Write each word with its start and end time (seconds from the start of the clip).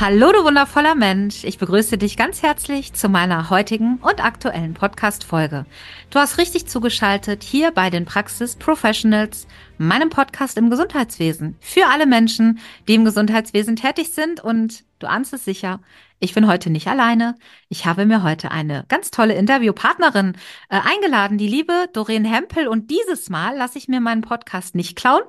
Hallo, 0.00 0.32
du 0.32 0.42
wundervoller 0.42 0.96
Mensch. 0.96 1.44
Ich 1.44 1.58
begrüße 1.58 1.96
dich 1.96 2.16
ganz 2.16 2.42
herzlich 2.42 2.94
zu 2.94 3.08
meiner 3.08 3.48
heutigen 3.48 3.98
und 4.02 4.24
aktuellen 4.24 4.74
Podcast-Folge. 4.74 5.66
Du 6.10 6.18
hast 6.18 6.36
richtig 6.36 6.66
zugeschaltet 6.66 7.44
hier 7.44 7.70
bei 7.70 7.90
den 7.90 8.04
Praxis 8.04 8.56
Professionals, 8.56 9.46
meinem 9.78 10.10
Podcast 10.10 10.58
im 10.58 10.68
Gesundheitswesen. 10.68 11.56
Für 11.60 11.86
alle 11.86 12.06
Menschen, 12.06 12.58
die 12.88 12.94
im 12.94 13.04
Gesundheitswesen 13.04 13.76
tätig 13.76 14.12
sind 14.12 14.42
und 14.42 14.82
du 14.98 15.06
ahnst 15.06 15.32
es 15.32 15.44
sicher, 15.44 15.78
ich 16.24 16.32
bin 16.32 16.46
heute 16.48 16.70
nicht 16.70 16.88
alleine. 16.88 17.34
Ich 17.68 17.84
habe 17.84 18.06
mir 18.06 18.22
heute 18.22 18.50
eine 18.50 18.86
ganz 18.88 19.10
tolle 19.10 19.34
Interviewpartnerin 19.34 20.38
äh, 20.70 20.80
eingeladen, 20.82 21.36
die 21.36 21.48
liebe 21.48 21.86
Doreen 21.92 22.24
Hempel. 22.24 22.66
Und 22.66 22.90
dieses 22.90 23.28
Mal 23.28 23.54
lasse 23.56 23.76
ich 23.76 23.88
mir 23.88 24.00
meinen 24.00 24.22
Podcast 24.22 24.74
nicht 24.74 24.96
klauen. 24.96 25.22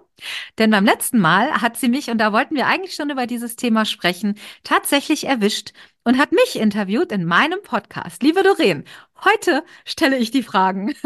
Denn 0.58 0.71
beim 0.71 0.85
letzten 0.85 1.20
Mal 1.20 1.62
hat 1.62 1.76
sie 1.76 1.90
mich, 1.90 2.09
und 2.09 2.18
da 2.20 2.31
wollten 2.31 2.55
wir 2.55 2.68
eigentlich 2.68 2.95
schon 2.95 3.09
über 3.09 3.27
dieses 3.27 3.58
Thema 3.58 3.84
sprechen, 3.84 4.35
tatsächlich 4.63 5.27
erwischt 5.27 5.73
und 6.05 6.18
hat 6.18 6.31
mich 6.31 6.58
interviewt 6.58 7.12
in 7.12 7.26
meinem 7.26 7.62
Podcast. 7.62 8.23
Liebe 8.23 8.41
Doreen, 8.41 8.85
heute 9.26 9.65
stelle 9.84 10.18
ich 10.18 10.32
die 10.32 10.43
Fragen. 10.43 10.96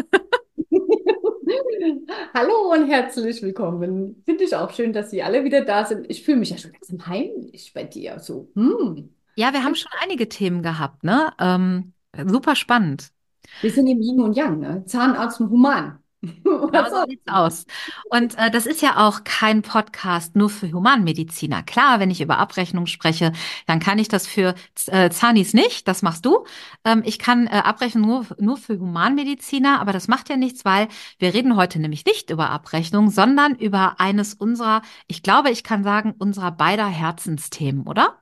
Hallo 2.36 2.74
und 2.74 2.88
herzlich 2.90 3.42
willkommen. 3.42 4.22
Finde 4.24 4.44
ich 4.44 4.56
auch 4.56 4.72
schön, 4.72 4.94
dass 4.94 5.10
Sie 5.10 5.24
alle 5.24 5.44
wieder 5.44 5.66
da 5.66 5.84
sind. 5.86 6.08
Ich 6.12 6.24
fühle 6.24 6.38
mich 6.38 6.52
ja 6.52 6.60
schon 6.60 6.74
ganz 6.74 7.08
heimlich 7.08 7.72
bei 7.74 7.86
dir. 7.86 8.20
So, 8.20 8.52
hm. 8.54 9.10
Ja, 9.40 9.54
wir 9.54 9.64
haben 9.64 9.76
schon 9.76 9.92
einige 10.02 10.28
Themen 10.28 10.64
gehabt, 10.64 11.06
ne? 11.06 11.32
Ähm, 11.40 11.94
super 12.26 12.58
spannend. 12.58 13.14
Wir 13.62 13.72
sind 13.72 13.88
im 13.88 14.02
Yin 14.02 14.20
und 14.20 14.36
Yang, 14.36 14.60
ne? 14.60 14.84
Zahnarzt 14.86 15.40
und 15.40 15.50
Human. 15.50 16.00
Genau 16.44 16.90
so 16.90 17.06
sieht's 17.08 17.24
aus. 17.32 17.66
Und 18.10 18.38
äh, 18.38 18.52
das 18.52 18.66
ist 18.66 18.82
ja 18.82 19.08
auch 19.08 19.24
kein 19.24 19.62
Podcast 19.62 20.36
nur 20.36 20.50
für 20.50 20.70
Humanmediziner. 20.70 21.64
Klar, 21.64 22.02
wenn 22.02 22.12
ich 22.12 22.20
über 22.20 22.38
Abrechnung 22.38 22.86
spreche, 22.86 23.32
dann 23.66 23.80
kann 23.80 23.98
ich 23.98 24.10
das 24.10 24.28
für 24.28 24.56
äh, 24.88 25.10
Zanis 25.10 25.54
nicht. 25.54 25.88
Das 25.88 26.02
machst 26.02 26.26
du. 26.26 26.44
Ähm, 26.84 27.02
ich 27.06 27.18
kann 27.18 27.48
äh, 27.48 27.62
Abrechnung 27.64 28.06
nur, 28.06 28.26
nur 28.40 28.58
für 28.58 28.78
Humanmediziner, 28.78 29.80
aber 29.80 29.94
das 29.94 30.10
macht 30.10 30.28
ja 30.28 30.36
nichts, 30.36 30.66
weil 30.66 30.90
wir 31.18 31.34
reden 31.34 31.56
heute 31.56 31.80
nämlich 31.80 32.04
nicht 32.04 32.30
über 32.30 32.50
Abrechnung, 32.50 33.10
sondern 33.10 33.56
über 33.56 34.02
eines 34.02 34.34
unserer, 34.34 34.82
ich 35.08 35.24
glaube, 35.24 35.50
ich 35.50 35.64
kann 35.64 35.86
sagen, 35.86 36.14
unserer 36.18 36.52
beider 36.52 36.88
Herzensthemen, 36.88 37.88
oder? 37.88 38.18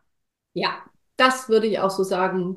Ja, 0.53 0.83
das 1.17 1.49
würde 1.49 1.67
ich 1.67 1.79
auch 1.79 1.91
so 1.91 2.03
sagen. 2.03 2.55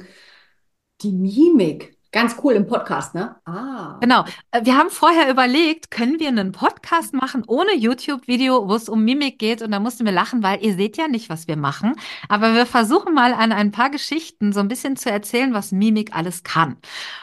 Die 1.03 1.13
Mimik. 1.13 1.97
Ganz 2.13 2.35
cool 2.43 2.55
im 2.55 2.67
Podcast, 2.67 3.15
ne? 3.15 3.37
Ah. 3.45 3.97
Genau. 4.01 4.25
Äh, 4.51 4.65
wir 4.65 4.77
haben 4.77 4.91
vorher 4.91 5.31
überlegt, 5.31 5.93
können 5.93 6.19
wir 6.19 6.27
einen 6.27 6.51
Podcast 6.51 7.15
machen 7.15 7.45
ohne 7.47 7.77
YouTube-Video, 7.77 8.69
wo 8.69 8.75
es 8.75 8.89
um 8.89 9.05
Mimik 9.05 9.39
geht? 9.39 9.63
Und 9.63 9.71
da 9.71 9.79
mussten 9.79 10.05
wir 10.05 10.13
lachen, 10.13 10.43
weil 10.43 10.61
ihr 10.65 10.75
seht 10.75 10.97
ja 10.97 11.07
nicht, 11.07 11.31
was 11.31 11.47
wir 11.47 11.57
machen. 11.57 11.95
Aber 12.29 12.55
wir 12.55 12.67
versuchen 12.67 13.15
mal 13.15 13.33
an 13.33 13.53
ein 13.53 13.71
paar 13.71 13.91
Geschichten 13.91 14.53
so 14.53 14.59
ein 14.59 14.67
bisschen 14.67 14.97
zu 14.97 15.09
erzählen, 15.09 15.55
was 15.55 15.71
Mimik 15.71 16.15
alles 16.15 16.43
kann. 16.43 16.79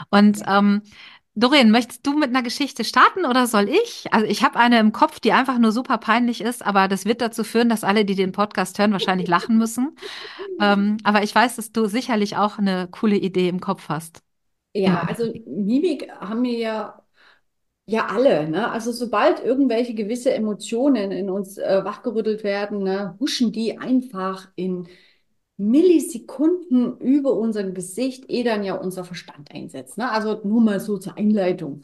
Und 0.09 0.41
ähm, 0.47 0.81
Doreen, 1.39 1.69
möchtest 1.69 2.05
du 2.07 2.17
mit 2.17 2.29
einer 2.29 2.41
Geschichte 2.41 2.83
starten 2.83 3.23
oder 3.23 3.45
soll 3.45 3.69
ich? 3.69 4.11
Also 4.11 4.25
ich 4.25 4.43
habe 4.43 4.57
eine 4.57 4.79
im 4.79 4.91
Kopf, 4.91 5.19
die 5.19 5.33
einfach 5.33 5.59
nur 5.59 5.71
super 5.71 5.99
peinlich 5.99 6.41
ist, 6.41 6.65
aber 6.65 6.87
das 6.87 7.05
wird 7.05 7.21
dazu 7.21 7.43
führen, 7.43 7.69
dass 7.69 7.83
alle, 7.83 8.05
die 8.05 8.15
den 8.15 8.31
Podcast 8.31 8.79
hören, 8.79 8.91
wahrscheinlich 8.91 9.27
lachen 9.27 9.57
müssen. 9.57 9.95
Ähm, 10.59 10.97
aber 11.03 11.21
ich 11.21 11.35
weiß, 11.35 11.57
dass 11.57 11.71
du 11.71 11.85
sicherlich 11.87 12.37
auch 12.37 12.57
eine 12.57 12.87
coole 12.89 13.17
Idee 13.17 13.49
im 13.49 13.59
Kopf 13.59 13.89
hast. 13.89 14.23
Ja, 14.73 15.01
also 15.03 15.33
Mimik 15.45 16.09
haben 16.11 16.43
wir 16.43 16.57
ja, 16.57 17.03
ja 17.87 18.07
alle, 18.07 18.49
ne? 18.49 18.71
Also 18.71 18.91
sobald 18.91 19.43
irgendwelche 19.43 19.95
gewisse 19.95 20.33
Emotionen 20.33 21.11
in 21.11 21.29
uns 21.29 21.57
äh, 21.57 21.85
wachgerüttelt 21.85 22.43
werden, 22.43 22.83
ne, 22.83 23.17
huschen 23.19 23.51
die 23.51 23.77
einfach 23.79 24.49
in 24.55 24.87
Millisekunden 25.57 26.97
über 26.99 27.33
unser 27.33 27.63
Gesicht, 27.63 28.25
eh 28.29 28.43
dann 28.43 28.63
ja 28.63 28.75
unser 28.75 29.03
Verstand 29.03 29.51
einsetzt. 29.51 29.97
Ne? 29.97 30.09
Also 30.11 30.39
nur 30.43 30.61
mal 30.61 30.79
so 30.79 30.99
zur 30.99 31.17
Einleitung. 31.17 31.83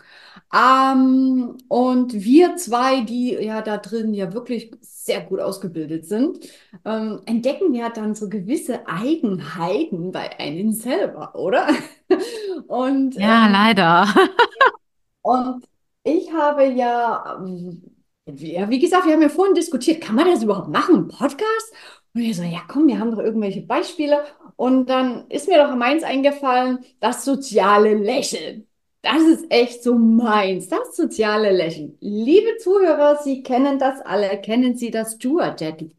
Ähm, 0.53 1.57
und 1.69 2.13
wir 2.13 2.56
zwei, 2.56 3.01
die 3.01 3.31
ja 3.33 3.63
da 3.63 3.78
drin 3.78 4.13
ja 4.13 4.31
wirklich 4.33 4.72
sehr 4.81 5.22
gut 5.22 5.39
ausgebildet 5.39 6.06
sind, 6.06 6.39
ähm, 6.85 7.22
entdecken 7.25 7.73
ja 7.73 7.89
dann 7.89 8.13
so 8.13 8.29
gewisse 8.29 8.88
Eigenheiten 8.88 10.12
bei 10.12 10.39
einem 10.39 10.72
selber, 10.72 11.33
oder? 11.33 11.67
und, 12.67 13.16
ja, 13.16 13.47
ähm, 13.47 13.51
leider. 13.53 14.07
und 15.23 15.66
ich 16.03 16.31
habe 16.31 16.66
ja, 16.66 17.44
ja, 18.28 18.69
wie 18.69 18.79
gesagt, 18.79 19.07
wir 19.07 19.13
haben 19.13 19.22
ja 19.22 19.29
vorhin 19.29 19.56
diskutiert, 19.56 20.01
kann 20.01 20.16
man 20.16 20.28
das 20.28 20.44
überhaupt 20.44 20.69
machen, 20.69 21.07
Podcast? 21.07 21.73
Und 22.13 22.22
ich 22.22 22.35
so, 22.38 22.44
ja 22.44 22.62
komm, 22.68 22.88
wir 22.88 23.00
haben 23.00 23.12
doch 23.12 23.19
irgendwelche 23.19 23.62
Beispiele. 23.62 24.24
Und 24.56 24.88
dann 24.90 25.28
ist 25.29 25.47
mir 25.47 25.57
doch 25.63 25.75
meins 25.75 26.03
eingefallen, 26.03 26.79
das 27.00 27.25
soziale 27.25 27.96
Lächeln. 27.96 28.68
Das 29.03 29.21
ist 29.23 29.45
echt 29.49 29.83
so 29.83 29.95
meins, 29.97 30.69
das 30.69 30.95
soziale 30.95 31.51
Lächeln. 31.51 31.97
Liebe 31.99 32.55
Zuhörer, 32.57 33.19
Sie 33.21 33.43
kennen 33.43 33.77
das 33.77 33.99
alle. 33.99 34.39
Kennen 34.39 34.77
Sie 34.77 34.91
das 34.91 35.15
Stuart-Lächeln? 35.15 35.91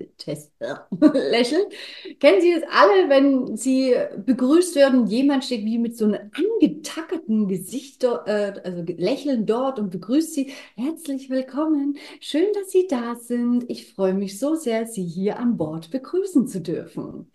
Kennen 2.19 2.41
Sie 2.41 2.54
das 2.54 2.62
alle, 2.70 3.10
wenn 3.10 3.59
Sie 3.59 3.94
begrüßt 4.25 4.75
werden? 4.76 5.06
Jemand 5.06 5.44
steht 5.44 5.66
wie 5.66 5.76
mit 5.78 5.98
so 5.98 6.06
einem 6.06 6.31
angetackerten 6.32 7.47
Gesicht, 7.47 8.04
äh, 8.04 8.54
also 8.65 8.82
Lächeln 8.97 9.44
dort 9.44 9.78
und 9.78 9.91
begrüßt 9.91 10.32
Sie. 10.32 10.53
Herzlich 10.75 11.28
willkommen. 11.28 11.98
Schön, 12.21 12.47
dass 12.54 12.71
Sie 12.71 12.86
da 12.88 13.16
sind. 13.16 13.69
Ich 13.69 13.92
freue 13.92 14.15
mich 14.15 14.38
so 14.38 14.54
sehr, 14.54 14.86
Sie 14.86 15.04
hier 15.04 15.38
an 15.38 15.59
Bord 15.59 15.91
begrüßen 15.91 16.48
zu 16.48 16.62
dürfen. 16.62 17.31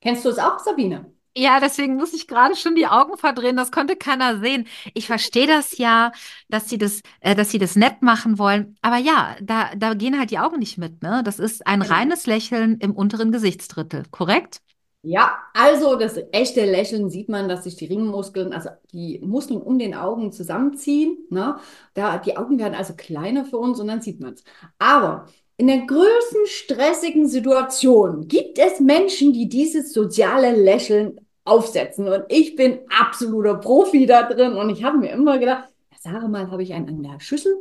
Kennst 0.00 0.24
du 0.24 0.28
es 0.28 0.38
auch, 0.38 0.60
Sabine? 0.60 1.12
Ja, 1.36 1.60
deswegen 1.60 1.96
muss 1.96 2.12
ich 2.14 2.26
gerade 2.26 2.56
schon 2.56 2.74
die 2.74 2.86
Augen 2.86 3.16
verdrehen. 3.16 3.56
Das 3.56 3.70
konnte 3.70 3.96
keiner 3.96 4.40
sehen. 4.40 4.66
Ich 4.94 5.06
verstehe 5.06 5.46
das 5.46 5.78
ja, 5.78 6.12
dass 6.48 6.68
sie 6.68 6.78
das, 6.78 7.00
äh, 7.20 7.34
dass 7.36 7.50
sie 7.50 7.58
das 7.58 7.76
nett 7.76 8.02
machen 8.02 8.38
wollen. 8.38 8.76
Aber 8.82 8.96
ja, 8.96 9.36
da, 9.40 9.74
da 9.76 9.94
gehen 9.94 10.18
halt 10.18 10.30
die 10.30 10.38
Augen 10.38 10.58
nicht 10.58 10.78
mit. 10.78 11.02
Ne? 11.02 11.22
Das 11.24 11.38
ist 11.38 11.66
ein 11.66 11.80
genau. 11.80 11.94
reines 11.94 12.26
Lächeln 12.26 12.78
im 12.80 12.92
unteren 12.92 13.30
Gesichtsdrittel, 13.30 14.04
korrekt? 14.10 14.60
Ja, 15.02 15.38
also 15.54 15.96
das 15.96 16.18
echte 16.32 16.64
Lächeln 16.64 17.08
sieht 17.08 17.28
man, 17.28 17.48
dass 17.48 17.64
sich 17.64 17.76
die 17.76 17.86
Ringmuskeln, 17.86 18.52
also 18.52 18.70
die 18.92 19.20
Muskeln 19.20 19.62
um 19.62 19.78
den 19.78 19.94
Augen 19.94 20.32
zusammenziehen. 20.32 21.16
Ne? 21.30 21.56
Da, 21.94 22.18
die 22.18 22.36
Augen 22.36 22.58
werden 22.58 22.74
also 22.74 22.94
kleiner 22.94 23.44
für 23.44 23.58
uns 23.58 23.78
und 23.78 23.86
dann 23.86 24.02
sieht 24.02 24.20
man 24.20 24.34
es. 24.34 24.44
Aber 24.78 25.26
in 25.58 25.66
der 25.66 25.86
größten 25.86 26.46
stressigen 26.46 27.28
Situation 27.28 28.28
gibt 28.28 28.58
es 28.58 28.80
Menschen, 28.80 29.32
die 29.32 29.48
dieses 29.48 29.92
soziale 29.92 30.54
Lächeln 30.54 31.20
aufsetzen. 31.44 32.08
Und 32.08 32.24
ich 32.28 32.56
bin 32.56 32.78
absoluter 32.88 33.56
Profi 33.56 34.06
da 34.06 34.22
drin. 34.22 34.52
Und 34.54 34.70
ich 34.70 34.84
habe 34.84 34.98
mir 34.98 35.10
immer 35.10 35.38
gedacht, 35.38 35.68
sage 36.00 36.28
mal, 36.28 36.50
habe 36.50 36.62
ich 36.62 36.72
einen 36.72 36.88
an 36.88 37.02
der 37.02 37.20
Schüssel? 37.20 37.54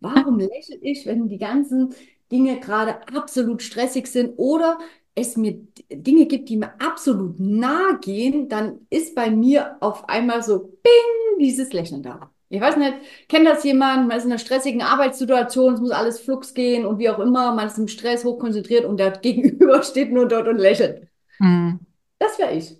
Warum 0.00 0.38
lächle 0.40 0.76
ich, 0.80 1.06
wenn 1.06 1.28
die 1.28 1.38
ganzen 1.38 1.94
Dinge 2.30 2.58
gerade 2.58 3.06
absolut 3.14 3.62
stressig 3.62 4.06
sind 4.06 4.34
oder 4.38 4.78
es 5.14 5.36
mir 5.36 5.60
Dinge 5.90 6.26
gibt, 6.26 6.48
die 6.48 6.56
mir 6.56 6.72
absolut 6.80 7.38
nahe 7.38 7.98
gehen, 8.00 8.48
dann 8.48 8.86
ist 8.88 9.14
bei 9.14 9.30
mir 9.30 9.76
auf 9.80 10.08
einmal 10.08 10.42
so 10.42 10.58
bing, 10.58 11.38
dieses 11.38 11.72
Lächeln 11.74 12.02
da. 12.02 12.31
Ich 12.52 12.60
weiß 12.60 12.76
nicht, 12.76 12.92
kennt 13.28 13.46
das 13.46 13.64
jemand? 13.64 14.08
Man 14.08 14.18
ist 14.18 14.26
in 14.26 14.30
einer 14.30 14.38
stressigen 14.38 14.82
Arbeitssituation, 14.82 15.72
es 15.72 15.80
muss 15.80 15.90
alles 15.90 16.20
flugs 16.20 16.52
gehen 16.52 16.84
und 16.84 16.98
wie 16.98 17.08
auch 17.08 17.18
immer, 17.18 17.54
man 17.54 17.66
ist 17.66 17.78
im 17.78 17.88
Stress 17.88 18.26
hochkonzentriert 18.26 18.84
und 18.84 18.98
der 18.98 19.10
Gegenüber 19.22 19.82
steht 19.82 20.12
nur 20.12 20.28
dort 20.28 20.48
und 20.48 20.58
lächelt. 20.58 21.08
Hm. 21.38 21.80
Das 22.18 22.38
wäre 22.38 22.52
ich. 22.52 22.76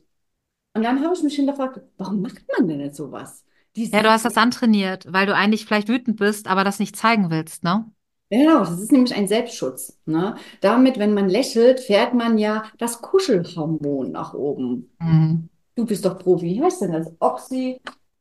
Und 0.75 0.83
dann 0.83 1.03
habe 1.03 1.15
ich 1.15 1.23
mich 1.23 1.37
hinterfragt, 1.37 1.81
warum 1.97 2.21
macht 2.21 2.43
man 2.59 2.69
denn 2.69 2.81
jetzt 2.81 2.99
sowas? 2.99 3.47
Diese 3.75 3.97
ja, 3.97 4.03
du 4.03 4.11
hast 4.11 4.27
das 4.27 4.37
antrainiert, 4.37 5.11
weil 5.11 5.25
du 5.25 5.35
eigentlich 5.35 5.65
vielleicht 5.65 5.89
wütend 5.89 6.19
bist, 6.19 6.49
aber 6.49 6.65
das 6.65 6.79
nicht 6.79 6.95
zeigen 6.95 7.31
willst, 7.31 7.65
ne? 7.65 7.91
Genau, 8.29 8.59
das 8.59 8.79
ist 8.79 8.93
nämlich 8.93 9.15
ein 9.15 9.27
Selbstschutz. 9.27 9.99
Ne? 10.05 10.37
Damit, 10.61 10.99
wenn 10.99 11.15
man 11.15 11.31
lächelt, 11.31 11.81
fährt 11.81 12.13
man 12.13 12.37
ja 12.37 12.65
das 12.77 13.01
Kuschelhormon 13.01 14.13
nach 14.13 14.35
oben. 14.35 14.91
Mhm. 15.01 15.49
Du 15.75 15.87
bist 15.87 16.05
doch 16.05 16.19
Profi. 16.19 16.47
Wie 16.47 16.63
heißt 16.63 16.83
denn 16.83 16.93
das? 16.93 17.11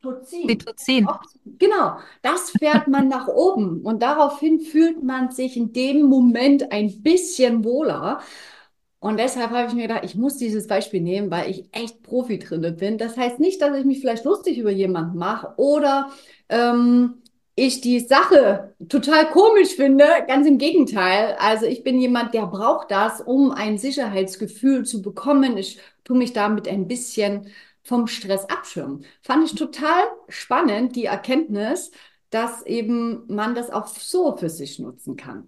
Oxytocin. 0.03 1.07
Oxytocin. 1.07 1.57
Genau, 1.57 1.97
das 2.21 2.51
fährt 2.51 2.87
man 2.87 3.07
nach 3.07 3.27
oben. 3.27 3.81
Und 3.81 4.01
daraufhin 4.01 4.59
fühlt 4.59 5.03
man 5.03 5.31
sich 5.31 5.57
in 5.57 5.73
dem 5.73 6.03
Moment 6.03 6.71
ein 6.71 7.01
bisschen 7.01 7.63
wohler. 7.63 8.21
Und 8.99 9.17
deshalb 9.19 9.49
habe 9.51 9.67
ich 9.67 9.73
mir 9.73 9.87
gedacht, 9.87 10.03
ich 10.05 10.15
muss 10.15 10.37
dieses 10.37 10.67
Beispiel 10.67 11.01
nehmen, 11.01 11.31
weil 11.31 11.49
ich 11.49 11.67
echt 11.71 12.03
Profi 12.03 12.37
drin 12.37 12.75
bin. 12.77 12.97
Das 12.99 13.17
heißt 13.17 13.39
nicht, 13.39 13.61
dass 13.61 13.75
ich 13.77 13.85
mich 13.85 13.99
vielleicht 13.99 14.25
lustig 14.25 14.57
über 14.59 14.69
jemanden 14.71 15.17
mache 15.17 15.53
oder 15.57 16.11
ähm, 16.49 17.21
ich 17.55 17.81
die 17.81 17.99
Sache 17.99 18.75
total 18.89 19.29
komisch 19.31 19.75
finde. 19.75 20.05
Ganz 20.27 20.47
im 20.47 20.57
Gegenteil. 20.59 21.35
Also 21.39 21.65
ich 21.65 21.83
bin 21.83 21.99
jemand, 21.99 22.33
der 22.35 22.45
braucht 22.47 22.91
das, 22.91 23.21
um 23.21 23.51
ein 23.51 23.77
Sicherheitsgefühl 23.79 24.85
zu 24.85 25.01
bekommen. 25.01 25.57
Ich 25.57 25.79
tue 26.03 26.17
mich 26.17 26.33
damit 26.33 26.67
ein 26.67 26.87
bisschen 26.87 27.47
vom 27.83 28.07
Stress 28.07 28.45
abschirmen. 28.45 29.05
Fand 29.21 29.45
ich 29.45 29.55
total 29.55 30.03
spannend, 30.29 30.95
die 30.95 31.05
Erkenntnis, 31.05 31.91
dass 32.29 32.63
eben 32.65 33.25
man 33.33 33.55
das 33.55 33.69
auch 33.69 33.87
so 33.87 34.35
für 34.37 34.49
sich 34.49 34.79
nutzen 34.79 35.15
kann. 35.17 35.47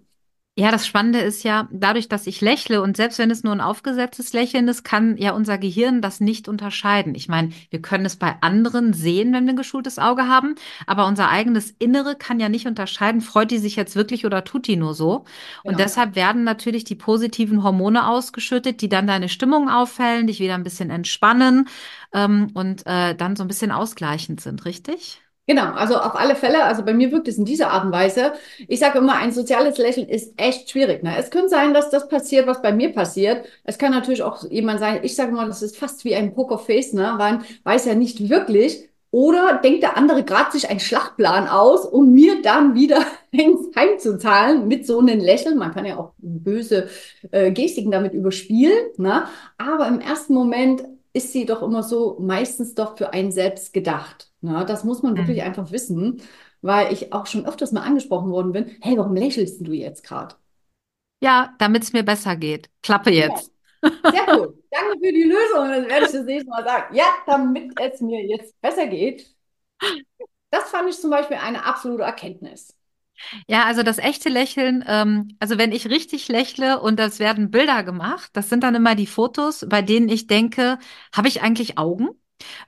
Ja, 0.56 0.70
das 0.70 0.86
Spannende 0.86 1.18
ist 1.18 1.42
ja, 1.42 1.68
dadurch, 1.72 2.08
dass 2.08 2.28
ich 2.28 2.40
lächle 2.40 2.80
und 2.80 2.96
selbst 2.96 3.18
wenn 3.18 3.28
es 3.32 3.42
nur 3.42 3.52
ein 3.52 3.60
aufgesetztes 3.60 4.32
Lächeln 4.32 4.68
ist, 4.68 4.84
kann 4.84 5.16
ja 5.16 5.32
unser 5.32 5.58
Gehirn 5.58 6.00
das 6.00 6.20
nicht 6.20 6.46
unterscheiden. 6.48 7.16
Ich 7.16 7.26
meine, 7.28 7.50
wir 7.70 7.82
können 7.82 8.04
es 8.06 8.14
bei 8.14 8.36
anderen 8.40 8.92
sehen, 8.92 9.32
wenn 9.32 9.46
wir 9.46 9.54
ein 9.54 9.56
geschultes 9.56 9.98
Auge 9.98 10.28
haben, 10.28 10.54
aber 10.86 11.06
unser 11.08 11.28
eigenes 11.28 11.72
Innere 11.80 12.14
kann 12.14 12.38
ja 12.38 12.48
nicht 12.48 12.68
unterscheiden, 12.68 13.20
freut 13.20 13.50
die 13.50 13.58
sich 13.58 13.74
jetzt 13.74 13.96
wirklich 13.96 14.26
oder 14.26 14.44
tut 14.44 14.68
die 14.68 14.76
nur 14.76 14.94
so. 14.94 15.24
Und 15.64 15.72
Genau. 15.72 15.80
deshalb 15.80 16.14
werden 16.14 16.44
natürlich 16.44 16.84
die 16.84 16.94
positiven 16.94 17.64
Hormone 17.64 18.06
ausgeschüttet, 18.06 18.80
die 18.80 18.88
dann 18.88 19.08
deine 19.08 19.28
Stimmung 19.28 19.68
aufhellen, 19.68 20.28
dich 20.28 20.38
wieder 20.38 20.54
ein 20.54 20.62
bisschen 20.62 20.90
entspannen, 20.90 21.66
ähm, 22.14 22.50
und 22.54 22.86
äh, 22.86 23.14
dann 23.14 23.36
so 23.36 23.44
ein 23.44 23.48
bisschen 23.48 23.72
ausgleichend 23.72 24.40
sind, 24.40 24.64
richtig? 24.64 25.20
Genau, 25.46 25.72
also 25.74 25.96
auf 25.98 26.14
alle 26.14 26.36
Fälle, 26.36 26.64
also 26.64 26.82
bei 26.84 26.94
mir 26.94 27.12
wirkt 27.12 27.28
es 27.28 27.36
in 27.36 27.44
dieser 27.44 27.70
Art 27.70 27.84
und 27.84 27.92
Weise. 27.92 28.32
Ich 28.66 28.80
sage 28.80 28.98
immer, 28.98 29.16
ein 29.16 29.30
soziales 29.30 29.76
Lächeln 29.76 30.08
ist 30.08 30.32
echt 30.38 30.70
schwierig. 30.70 31.02
Ne? 31.02 31.18
Es 31.18 31.30
könnte 31.30 31.50
sein, 31.50 31.74
dass 31.74 31.90
das 31.90 32.08
passiert, 32.08 32.46
was 32.46 32.62
bei 32.62 32.72
mir 32.72 32.94
passiert. 32.94 33.44
Es 33.62 33.76
kann 33.76 33.92
natürlich 33.92 34.22
auch 34.22 34.42
jemand 34.50 34.80
sein, 34.80 35.00
ich 35.02 35.14
sage 35.14 35.32
mal, 35.32 35.46
das 35.46 35.60
ist 35.60 35.76
fast 35.76 36.04
wie 36.06 36.14
ein 36.14 36.34
Pokerface, 36.34 36.94
ne? 36.94 37.14
Man 37.18 37.44
weiß 37.64 37.84
ja 37.84 37.94
nicht 37.94 38.30
wirklich. 38.30 38.88
Oder 39.10 39.60
denkt 39.62 39.82
der 39.82 39.96
andere 39.98 40.24
gerade 40.24 40.50
sich 40.50 40.70
einen 40.70 40.80
Schlachtplan 40.80 41.46
aus, 41.46 41.84
um 41.84 42.12
mir 42.14 42.40
dann 42.42 42.74
wieder 42.74 43.04
ins 43.30 43.76
Heim 43.76 43.98
zu 43.98 44.18
zahlen 44.18 44.66
mit 44.66 44.86
so 44.86 44.98
einem 44.98 45.20
Lächeln. 45.20 45.58
Man 45.58 45.72
kann 45.74 45.84
ja 45.84 45.98
auch 45.98 46.14
böse 46.18 46.88
äh, 47.30 47.52
Gestiken 47.52 47.90
damit 47.90 48.14
überspielen, 48.14 48.88
ne? 48.96 49.24
Aber 49.58 49.88
im 49.88 50.00
ersten 50.00 50.32
Moment 50.32 50.84
ist 51.14 51.32
sie 51.32 51.46
doch 51.46 51.62
immer 51.62 51.82
so 51.84 52.18
meistens 52.20 52.74
doch 52.76 52.98
für 52.98 53.12
einen 53.14 53.32
selbst 53.32 53.72
gedacht. 53.74 54.32
Ne? 54.42 54.64
Das 54.66 54.84
muss 54.84 55.02
man 55.02 55.18
wirklich 55.18 55.42
Mhm. 55.42 55.44
einfach 55.44 55.72
wissen, 55.72 56.22
weil 56.62 56.92
ich 56.92 57.12
auch 57.14 57.26
schon 57.26 57.46
öfters 57.46 57.72
mal 57.72 57.82
angesprochen 57.82 58.30
worden 58.32 58.52
bin, 58.52 58.66
hey, 58.82 58.98
warum 58.98 59.16
lächelst 59.16 59.66
du 59.66 59.72
jetzt 59.72 60.04
gerade? 60.04 60.36
Ja, 61.20 61.54
damit 61.58 61.82
es 61.84 61.92
mir 61.92 62.02
besser 62.04 62.36
geht. 62.36 62.70
Klappe 62.82 63.10
Ja, 63.16 63.34
jetzt. 63.34 63.52
sehr 64.10 64.22
cool. 64.32 64.62
Danke 64.70 64.98
für 65.00 65.12
die 65.12 65.24
Lösung. 65.24 65.68
Das 65.70 65.88
werde 65.88 66.06
ich 66.06 66.12
das 66.12 66.24
nächste 66.26 66.50
Mal 66.50 66.64
sagen. 66.64 66.94
Ja, 66.96 67.04
damit 67.26 67.78
es 67.80 68.00
mir 68.00 68.24
jetzt 68.26 68.60
besser 68.60 68.86
geht. 68.88 69.34
Das 70.50 70.70
fand 70.70 70.88
ich 70.88 70.98
zum 71.00 71.10
Beispiel 71.10 71.36
eine 71.36 71.64
absolute 71.64 72.02
Erkenntnis. 72.04 72.74
Ja, 73.48 73.64
also 73.64 73.82
das 73.82 73.98
echte 73.98 74.28
Lächeln, 74.28 74.84
ähm, 74.86 75.36
also 75.40 75.58
wenn 75.58 75.72
ich 75.72 75.88
richtig 75.88 76.28
lächle 76.28 76.80
und 76.80 76.98
das 76.98 77.18
werden 77.18 77.50
Bilder 77.50 77.82
gemacht, 77.82 78.30
das 78.34 78.48
sind 78.48 78.62
dann 78.62 78.74
immer 78.74 78.94
die 78.94 79.06
Fotos, 79.06 79.64
bei 79.68 79.82
denen 79.82 80.08
ich 80.08 80.26
denke, 80.26 80.78
habe 81.14 81.28
ich 81.28 81.42
eigentlich 81.42 81.78
Augen? 81.78 82.08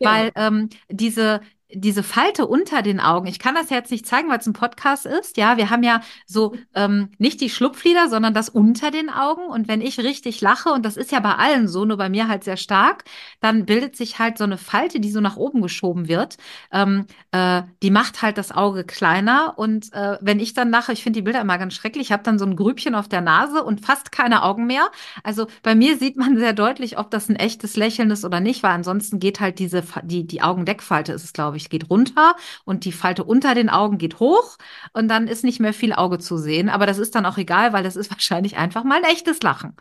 Weil 0.03 0.31
ähm, 0.37 0.69
diese, 0.91 1.41
diese 1.73 2.03
Falte 2.03 2.47
unter 2.47 2.83
den 2.83 3.01
Augen, 3.01 3.27
ich 3.27 3.39
kann 3.39 3.55
das 3.55 3.71
jetzt 3.71 3.91
nicht 3.91 4.07
zeigen, 4.07 4.29
weil 4.29 4.39
es 4.39 4.47
ein 4.47 4.53
Podcast 4.53 5.05
ist. 5.05 5.37
Ja, 5.37 5.57
wir 5.57 5.71
haben 5.71 5.83
ja 5.83 6.01
so 6.27 6.55
ähm, 6.75 7.11
nicht 7.19 7.41
die 7.41 7.51
Schlupflider, 7.51 8.09
sondern 8.09 8.35
das 8.35 8.49
unter 8.49 8.91
den 8.91 9.11
Augen. 9.11 9.47
Und 9.47 9.69
wenn 9.69 9.81
ich 9.81 9.99
richtig 9.99 10.41
lache, 10.41 10.71
und 10.71 10.85
das 10.85 10.97
ist 10.97 11.13
ja 11.13 11.21
bei 11.21 11.35
allen 11.35 11.69
so, 11.69 11.85
nur 11.85 11.97
bei 11.97 12.09
mir 12.09 12.29
halt 12.29 12.45
sehr 12.45 12.57
stark, 12.57 13.05
dann 13.41 13.67
bildet 13.67 13.97
sich 13.97 14.19
halt 14.19 14.39
so 14.39 14.45
eine 14.45 14.59
Falte, 14.59 15.01
die 15.01 15.11
so 15.11 15.21
nach 15.21 15.37
oben 15.37 15.61
geschoben 15.63 16.09
wird. 16.09 16.37
Ähm, 16.73 17.07
äh, 17.33 17.63
die 17.83 17.91
macht 17.91 18.23
halt 18.23 18.39
das 18.39 18.53
Auge 18.53 18.85
kleiner. 18.85 19.55
Und 19.57 19.93
äh, 19.93 20.19
wenn 20.21 20.41
ich 20.41 20.55
dann 20.55 20.71
lache, 20.71 20.93
ich 20.93 21.03
finde 21.03 21.19
die 21.19 21.23
Bilder 21.23 21.41
immer 21.41 21.59
ganz 21.59 21.75
schrecklich, 21.75 22.07
ich 22.07 22.13
habe 22.13 22.23
dann 22.23 22.39
so 22.39 22.45
ein 22.45 22.57
Grübchen 22.57 22.95
auf 22.95 23.09
der 23.09 23.21
Nase 23.21 23.63
und 23.65 23.81
fast 23.85 24.13
keine 24.13 24.43
Augen 24.43 24.67
mehr. 24.67 24.89
Also 25.23 25.47
bei 25.63 25.75
mir 25.75 25.99
sieht 25.99 26.17
man 26.17 26.37
sehr 26.39 26.53
deutlich, 26.53 26.99
ob 26.99 27.11
das 27.11 27.29
ein 27.29 27.37
echtes 27.37 27.77
Lächeln 27.77 28.11
ist 28.11 28.25
oder 28.25 28.41
nicht, 28.41 28.63
weil 28.63 28.73
ansonsten 28.73 29.19
geht 29.19 29.41
halt 29.41 29.59
diese, 29.59 29.83
die, 30.03 30.27
die 30.27 30.43
Augendeckfalte 30.43 31.13
ist 31.13 31.25
es, 31.25 31.33
glaube 31.33 31.57
ich, 31.57 31.66
geht 31.71 31.91
runter 31.91 32.35
und 32.65 32.85
die 32.85 32.93
Falte 32.93 33.25
unter 33.25 33.55
den 33.55 33.69
Augen 33.71 33.99
geht 33.99 34.21
hoch 34.21 34.57
und 34.93 35.09
dann 35.09 35.29
ist 35.29 35.45
nicht 35.45 35.61
mehr 35.61 35.73
viel 35.75 35.93
Auge 35.93 36.19
zu 36.19 36.37
sehen. 36.39 36.69
Aber 36.69 36.87
das 36.87 36.99
ist 36.99 37.15
dann 37.15 37.27
auch 37.27 37.39
egal, 37.39 37.73
weil 37.73 37.85
das 37.85 37.97
ist 37.97 38.11
wahrscheinlich 38.13 38.57
einfach 38.57 38.85
mal 38.85 38.99
ein 38.99 39.05
echtes 39.11 39.43
Lachen. 39.43 39.75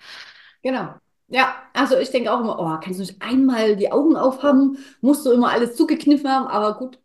Genau. 0.63 0.95
Ja, 1.27 1.55
also 1.73 1.97
ich 1.97 2.11
denke 2.11 2.31
auch 2.31 2.39
immer, 2.39 2.59
oh, 2.59 2.79
kannst 2.83 2.99
du 2.99 3.03
nicht 3.03 3.21
einmal 3.21 3.75
die 3.75 3.91
Augen 3.91 4.15
aufhaben? 4.15 4.77
Musst 5.01 5.25
du 5.25 5.31
immer 5.31 5.51
alles 5.51 5.75
zugekniffen 5.75 6.29
haben? 6.29 6.47
Aber 6.47 6.77
gut, 6.77 6.99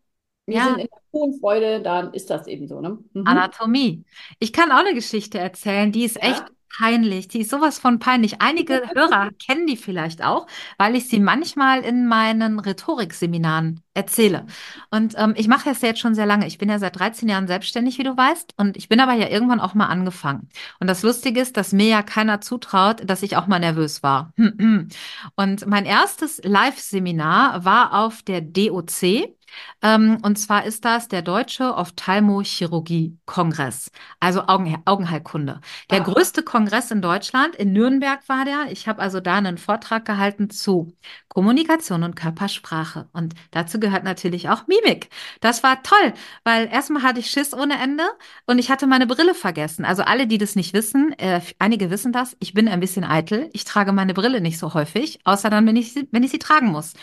wir 0.46 0.60
sind 0.60 0.72
Ja, 0.72 0.78
in 0.78 0.86
der 0.90 1.00
hohen 1.12 1.38
Freude, 1.40 1.82
dann 1.82 2.12
ist 2.12 2.28
das 2.30 2.46
eben 2.46 2.68
so, 2.68 2.80
ne? 2.80 2.98
Mhm. 3.14 3.50
Anatomie. 3.54 4.04
Ich 4.38 4.52
kann 4.52 4.72
auch 4.72 4.78
eine 4.78 4.94
Geschichte 4.94 5.38
erzählen, 5.38 5.92
die 5.92 6.04
ist 6.04 6.22
echt 6.22 6.44
Ja. 6.44 6.50
Peinlich. 6.78 7.28
Die 7.28 7.40
ist 7.40 7.50
sowas 7.50 7.78
von 7.78 7.98
peinlich. 7.98 8.40
Einige 8.40 8.82
Hörer 8.94 9.30
kennen 9.44 9.66
die 9.66 9.76
vielleicht 9.76 10.24
auch, 10.24 10.46
weil 10.78 10.96
ich 10.96 11.08
sie 11.08 11.20
manchmal 11.20 11.80
in 11.80 12.06
meinen 12.06 12.58
Rhetorikseminaren 12.58 13.82
erzähle. 13.94 14.46
Und 14.90 15.14
ähm, 15.16 15.34
ich 15.36 15.48
mache 15.48 15.68
das 15.68 15.82
ja 15.82 15.88
jetzt 15.88 16.00
schon 16.00 16.14
sehr 16.14 16.26
lange. 16.26 16.46
Ich 16.46 16.58
bin 16.58 16.68
ja 16.68 16.78
seit 16.78 16.98
13 16.98 17.28
Jahren 17.28 17.46
selbstständig, 17.46 17.98
wie 17.98 18.04
du 18.04 18.16
weißt. 18.16 18.54
Und 18.56 18.76
ich 18.76 18.88
bin 18.88 19.00
aber 19.00 19.14
ja 19.14 19.28
irgendwann 19.28 19.60
auch 19.60 19.74
mal 19.74 19.86
angefangen. 19.86 20.48
Und 20.78 20.86
das 20.86 21.02
Lustige 21.02 21.40
ist, 21.40 21.56
dass 21.56 21.72
mir 21.72 21.88
ja 21.88 22.02
keiner 22.02 22.40
zutraut, 22.40 23.02
dass 23.08 23.22
ich 23.22 23.36
auch 23.36 23.46
mal 23.46 23.58
nervös 23.58 24.02
war. 24.02 24.32
Und 25.36 25.66
mein 25.66 25.84
erstes 25.84 26.40
Live-Seminar 26.44 27.64
war 27.64 27.94
auf 27.94 28.22
der 28.22 28.40
DOC. 28.40 29.34
Ähm, 29.82 30.18
und 30.22 30.38
zwar 30.38 30.64
ist 30.64 30.84
das 30.84 31.08
der 31.08 31.22
Deutsche 31.22 31.74
Ophthalmochirurgie-Kongress, 31.76 33.90
also 34.20 34.46
Augen 34.46 34.76
Augenheilkunde. 34.84 35.60
Der 35.90 36.00
Ah, 36.00 36.02
größte 36.02 36.42
Kongress 36.42 36.90
in 36.90 37.02
Deutschland, 37.02 37.56
in 37.56 37.72
Nürnberg 37.72 38.20
war 38.28 38.44
der. 38.44 38.66
Ich 38.70 38.88
habe 38.88 39.00
also 39.02 39.20
da 39.20 39.36
einen 39.36 39.58
Vortrag 39.58 40.04
gehalten 40.04 40.50
zu 40.50 40.96
Kommunikation 41.28 42.02
und 42.02 42.16
Körpersprache. 42.16 43.08
Und 43.12 43.34
dazu 43.50 43.80
gehört 43.80 44.04
natürlich 44.04 44.48
auch 44.48 44.66
Mimik. 44.66 45.08
Das 45.40 45.62
war 45.62 45.82
toll, 45.82 46.12
weil 46.44 46.66
erstmal 46.68 47.02
hatte 47.02 47.20
ich 47.20 47.30
Schiss 47.30 47.54
ohne 47.54 47.78
Ende 47.80 48.04
und 48.46 48.58
ich 48.58 48.70
hatte 48.70 48.86
meine 48.86 49.06
Brille 49.06 49.34
vergessen. 49.34 49.84
Also 49.84 50.02
alle, 50.02 50.26
die 50.26 50.38
das 50.38 50.56
nicht 50.56 50.72
wissen, 50.74 51.12
äh, 51.18 51.40
einige 51.58 51.90
wissen 51.90 52.12
das, 52.12 52.36
ich 52.40 52.54
bin 52.54 52.68
ein 52.68 52.80
bisschen 52.80 53.04
eitel. 53.04 53.48
Ich 53.52 53.64
trage 53.64 53.92
meine 53.92 54.14
Brille 54.14 54.40
nicht 54.40 54.58
so 54.58 54.74
häufig, 54.74 55.20
außer 55.24 55.50
dann, 55.50 55.66
wenn 55.66 55.76
ich 55.76 55.92
sie, 55.92 56.08
wenn 56.12 56.22
ich 56.22 56.30
sie 56.30 56.38
tragen 56.38 56.68
muss. 56.68 56.94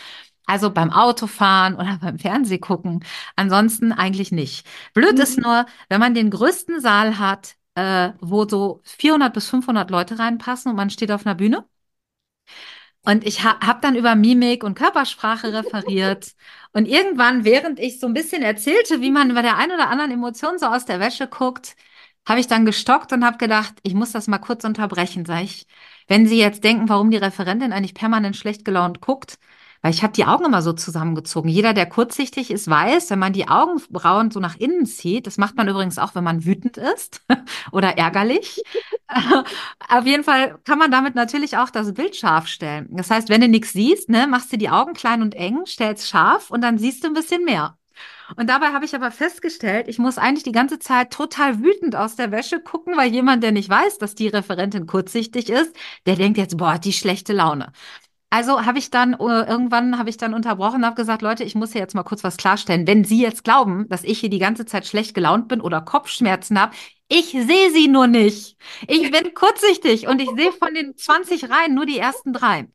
Also 0.48 0.70
beim 0.70 0.90
Autofahren 0.90 1.74
oder 1.74 1.98
beim 2.00 2.18
Fernseh 2.18 2.58
gucken. 2.58 3.04
Ansonsten 3.36 3.92
eigentlich 3.92 4.32
nicht. 4.32 4.66
Blöd 4.94 5.18
ist 5.18 5.36
mhm. 5.36 5.44
nur, 5.44 5.66
wenn 5.90 6.00
man 6.00 6.14
den 6.14 6.30
größten 6.30 6.80
Saal 6.80 7.18
hat, 7.18 7.56
äh, 7.74 8.12
wo 8.20 8.48
so 8.48 8.80
400 8.84 9.34
bis 9.34 9.48
500 9.50 9.90
Leute 9.90 10.18
reinpassen 10.18 10.70
und 10.70 10.76
man 10.76 10.88
steht 10.90 11.12
auf 11.12 11.26
einer 11.26 11.34
Bühne. 11.34 11.66
Und 13.04 13.26
ich 13.26 13.44
ha 13.44 13.58
habe 13.60 13.80
dann 13.82 13.94
über 13.94 14.14
Mimik 14.14 14.64
und 14.64 14.74
Körpersprache 14.74 15.52
referiert. 15.52 16.32
Und 16.72 16.86
irgendwann, 16.86 17.44
während 17.44 17.78
ich 17.78 18.00
so 18.00 18.06
ein 18.06 18.14
bisschen 18.14 18.42
erzählte, 18.42 19.00
wie 19.02 19.10
man 19.10 19.34
bei 19.34 19.42
der 19.42 19.56
einen 19.56 19.72
oder 19.72 19.88
anderen 19.90 20.10
Emotion 20.10 20.58
so 20.58 20.66
aus 20.66 20.84
der 20.86 21.00
Wäsche 21.00 21.26
guckt, 21.28 21.76
habe 22.26 22.40
ich 22.40 22.46
dann 22.46 22.64
gestockt 22.66 23.12
und 23.12 23.24
habe 23.24 23.38
gedacht, 23.38 23.74
ich 23.82 23.94
muss 23.94 24.12
das 24.12 24.28
mal 24.28 24.38
kurz 24.38 24.64
unterbrechen, 24.64 25.24
sag 25.26 25.42
ich. 25.44 25.66
Wenn 26.06 26.26
Sie 26.26 26.38
jetzt 26.38 26.64
denken, 26.64 26.88
warum 26.88 27.10
die 27.10 27.16
Referentin 27.18 27.72
eigentlich 27.72 27.94
permanent 27.94 28.36
schlecht 28.36 28.64
gelaunt 28.64 29.00
guckt, 29.00 29.38
weil 29.88 29.94
ich 29.94 30.02
habe 30.02 30.12
die 30.12 30.26
Augen 30.26 30.44
immer 30.44 30.60
so 30.60 30.74
zusammengezogen. 30.74 31.48
Jeder, 31.48 31.72
der 31.72 31.86
kurzsichtig 31.86 32.50
ist, 32.50 32.68
weiß, 32.68 33.08
wenn 33.08 33.18
man 33.18 33.32
die 33.32 33.48
Augenbrauen 33.48 34.30
so 34.30 34.38
nach 34.38 34.54
innen 34.56 34.84
zieht, 34.84 35.26
das 35.26 35.38
macht 35.38 35.56
man 35.56 35.66
übrigens 35.66 35.98
auch, 35.98 36.14
wenn 36.14 36.24
man 36.24 36.44
wütend 36.44 36.76
ist 36.76 37.22
oder 37.72 37.96
ärgerlich. 37.96 38.62
Auf 39.88 40.04
jeden 40.04 40.24
Fall 40.24 40.58
kann 40.66 40.78
man 40.78 40.90
damit 40.90 41.14
natürlich 41.14 41.56
auch 41.56 41.70
das 41.70 41.94
Bild 41.94 42.16
scharf 42.16 42.48
stellen. 42.48 42.88
Das 42.90 43.10
heißt, 43.10 43.30
wenn 43.30 43.40
du 43.40 43.48
nichts 43.48 43.72
siehst, 43.72 44.10
ne, 44.10 44.26
machst 44.26 44.52
du 44.52 44.58
die 44.58 44.68
Augen 44.68 44.92
klein 44.92 45.22
und 45.22 45.34
eng, 45.34 45.64
stellst 45.64 46.06
scharf 46.06 46.50
und 46.50 46.60
dann 46.60 46.76
siehst 46.76 47.02
du 47.02 47.08
ein 47.08 47.14
bisschen 47.14 47.46
mehr. 47.46 47.78
Und 48.36 48.50
dabei 48.50 48.74
habe 48.74 48.84
ich 48.84 48.94
aber 48.94 49.10
festgestellt, 49.10 49.88
ich 49.88 49.98
muss 49.98 50.18
eigentlich 50.18 50.44
die 50.44 50.52
ganze 50.52 50.78
Zeit 50.78 51.14
total 51.14 51.60
wütend 51.60 51.96
aus 51.96 52.14
der 52.14 52.30
Wäsche 52.30 52.60
gucken, 52.60 52.94
weil 52.98 53.10
jemand, 53.10 53.42
der 53.42 53.52
nicht 53.52 53.70
weiß, 53.70 53.96
dass 53.96 54.14
die 54.14 54.28
Referentin 54.28 54.86
kurzsichtig 54.86 55.48
ist, 55.48 55.74
der 56.04 56.16
denkt 56.16 56.36
jetzt, 56.36 56.58
boah, 56.58 56.78
die 56.78 56.92
schlechte 56.92 57.32
Laune. 57.32 57.72
Also 58.30 58.66
habe 58.66 58.78
ich 58.78 58.90
dann, 58.90 59.14
äh, 59.14 59.16
irgendwann 59.48 59.98
habe 59.98 60.10
ich 60.10 60.18
dann 60.18 60.34
unterbrochen 60.34 60.76
und 60.76 60.84
habe 60.86 60.96
gesagt, 60.96 61.22
Leute, 61.22 61.44
ich 61.44 61.54
muss 61.54 61.72
hier 61.72 61.80
jetzt 61.80 61.94
mal 61.94 62.02
kurz 62.02 62.22
was 62.24 62.36
klarstellen. 62.36 62.86
Wenn 62.86 63.04
Sie 63.04 63.22
jetzt 63.22 63.42
glauben, 63.42 63.88
dass 63.88 64.04
ich 64.04 64.18
hier 64.20 64.28
die 64.28 64.38
ganze 64.38 64.66
Zeit 64.66 64.86
schlecht 64.86 65.14
gelaunt 65.14 65.48
bin 65.48 65.62
oder 65.62 65.80
Kopfschmerzen 65.80 66.60
habe, 66.60 66.74
ich 67.08 67.30
sehe 67.30 67.70
sie 67.72 67.88
nur 67.88 68.06
nicht. 68.06 68.58
Ich 68.86 69.10
bin 69.10 69.32
kurzsichtig 69.34 70.08
und 70.08 70.20
ich 70.20 70.28
sehe 70.36 70.52
von 70.52 70.74
den 70.74 70.94
20 70.96 71.48
Reihen 71.48 71.74
nur 71.74 71.86
die 71.86 71.98
ersten 71.98 72.34
drei. 72.34 72.68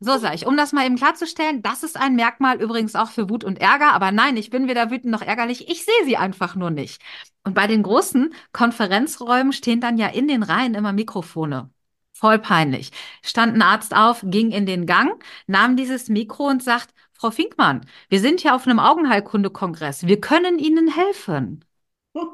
So 0.00 0.16
sage 0.18 0.34
ich, 0.36 0.46
um 0.46 0.56
das 0.56 0.72
mal 0.72 0.86
eben 0.86 0.96
klarzustellen, 0.96 1.62
das 1.62 1.82
ist 1.82 1.96
ein 1.96 2.14
Merkmal 2.16 2.60
übrigens 2.60 2.94
auch 2.94 3.10
für 3.10 3.28
Wut 3.30 3.42
und 3.44 3.60
Ärger, 3.60 3.92
aber 3.92 4.12
nein, 4.12 4.36
ich 4.36 4.50
bin 4.50 4.68
weder 4.68 4.90
wütend 4.90 5.10
noch 5.12 5.22
ärgerlich, 5.22 5.68
ich 5.68 5.84
sehe 5.84 6.04
sie 6.04 6.16
einfach 6.16 6.54
nur 6.54 6.70
nicht. 6.70 7.02
Und 7.44 7.54
bei 7.54 7.66
den 7.66 7.82
großen 7.82 8.32
Konferenzräumen 8.52 9.52
stehen 9.52 9.80
dann 9.80 9.98
ja 9.98 10.08
in 10.08 10.28
den 10.28 10.44
Reihen 10.44 10.74
immer 10.74 10.92
Mikrofone. 10.92 11.70
Voll 12.18 12.38
peinlich. 12.38 12.90
Stand 13.22 13.54
ein 13.54 13.62
Arzt 13.62 13.94
auf, 13.94 14.22
ging 14.24 14.50
in 14.50 14.66
den 14.66 14.86
Gang, 14.86 15.22
nahm 15.46 15.76
dieses 15.76 16.08
Mikro 16.08 16.48
und 16.48 16.62
sagt, 16.62 16.92
Frau 17.12 17.30
Finkmann, 17.30 17.86
wir 18.08 18.20
sind 18.20 18.40
hier 18.40 18.54
auf 18.54 18.66
einem 18.66 18.78
Augenheilkunde-Kongress. 18.78 20.06
Wir 20.06 20.20
können 20.20 20.58
Ihnen 20.58 20.88
helfen. 20.88 21.64
Werde 22.14 22.30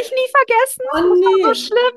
ich 0.00 0.10
nie 0.10 0.28
vergessen. 0.36 0.82
Oh, 0.92 1.14
nee. 1.14 1.42
Das 1.42 1.42
war 1.42 1.54
so 1.54 1.66
schlimm. 1.66 1.94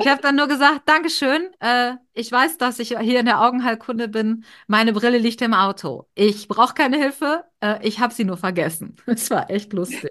Ich 0.00 0.08
habe 0.08 0.20
dann 0.22 0.34
nur 0.36 0.48
gesagt, 0.48 0.88
Dankeschön. 0.88 1.50
Äh, 1.60 1.94
ich 2.14 2.32
weiß, 2.32 2.58
dass 2.58 2.78
ich 2.80 2.98
hier 2.98 3.20
in 3.20 3.26
der 3.26 3.40
Augenheilkunde 3.42 4.08
bin. 4.08 4.44
Meine 4.66 4.92
Brille 4.92 5.18
liegt 5.18 5.40
im 5.40 5.54
Auto. 5.54 6.08
Ich 6.14 6.48
brauche 6.48 6.74
keine 6.74 6.98
Hilfe. 6.98 7.44
Äh, 7.60 7.78
ich 7.86 8.00
habe 8.00 8.12
sie 8.12 8.24
nur 8.24 8.36
vergessen. 8.36 8.96
Es 9.06 9.30
war 9.30 9.48
echt 9.50 9.72
lustig. 9.72 10.10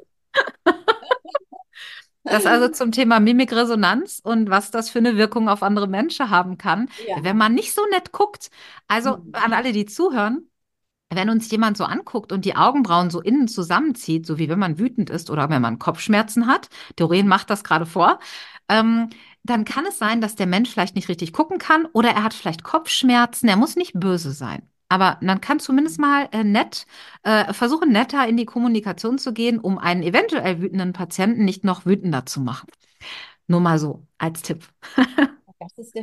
Das 2.24 2.46
also 2.46 2.70
zum 2.70 2.92
Thema 2.92 3.20
Mimikresonanz 3.20 4.22
und 4.24 4.50
was 4.50 4.72
das 4.72 4.90
für 4.90 5.00
eine 5.00 5.18
Wirkung 5.18 5.50
auf 5.50 5.62
andere 5.62 5.88
Menschen 5.88 6.30
haben 6.30 6.58
kann, 6.58 6.90
ja. 7.08 7.18
wenn 7.22 7.36
man 7.36 7.54
nicht 7.54 7.74
so 7.74 7.82
nett 7.92 8.12
guckt. 8.12 8.50
Also 8.88 9.18
mhm. 9.18 9.32
an 9.34 9.54
alle, 9.54 9.74
die 9.74 9.86
zuhören, 9.86 10.50
wenn 11.10 11.30
uns 11.30 11.52
jemand 11.52 11.78
so 11.78 11.84
anguckt 11.84 12.32
und 12.32 12.46
die 12.46 12.56
Augenbrauen 12.56 13.10
so 13.10 13.22
innen 13.22 13.48
zusammenzieht, 13.48 14.26
so 14.26 14.38
wie 14.38 14.50
wenn 14.50 14.60
man 14.60 14.80
wütend 14.80 15.10
ist 15.10 15.30
oder 15.30 15.50
wenn 15.50 15.62
man 15.62 15.80
Kopfschmerzen 15.80 16.48
hat, 16.48 16.70
Doreen 16.96 17.28
macht 17.28 17.50
das 17.50 17.64
gerade 17.64 17.86
vor, 17.86 18.20
ähm, 18.70 19.10
dann 19.44 19.66
kann 19.66 19.86
es 19.86 19.98
sein, 19.98 20.22
dass 20.22 20.36
der 20.36 20.48
Mensch 20.48 20.70
vielleicht 20.70 20.96
nicht 20.96 21.10
richtig 21.10 21.34
gucken 21.34 21.58
kann 21.58 21.86
oder 21.92 22.10
er 22.10 22.24
hat 22.24 22.34
vielleicht 22.34 22.64
Kopfschmerzen. 22.64 23.50
Er 23.50 23.58
muss 23.58 23.76
nicht 23.76 23.94
böse 23.94 24.32
sein. 24.32 24.70
Aber 24.94 25.18
man 25.22 25.42
kann 25.42 25.60
zumindest 25.60 26.00
mal 26.00 26.30
äh, 26.34 26.44
nett 26.44 26.86
äh, 27.24 27.52
versuchen, 27.52 27.92
netter 27.92 28.28
in 28.28 28.38
die 28.38 28.46
Kommunikation 28.46 29.18
zu 29.18 29.34
gehen, 29.34 29.58
um 29.60 29.80
einen 29.80 30.04
eventuell 30.04 30.62
wütenden 30.62 30.94
Patienten 30.94 31.46
nicht 31.46 31.64
noch 31.64 31.88
wütender 31.88 32.28
zu 32.28 32.42
machen. 32.42 32.68
Nur 33.48 33.60
mal 33.60 33.80
so 33.80 34.06
als 34.20 34.44
Tipp. 34.44 34.68
das 35.60 35.72
ist 35.80 35.96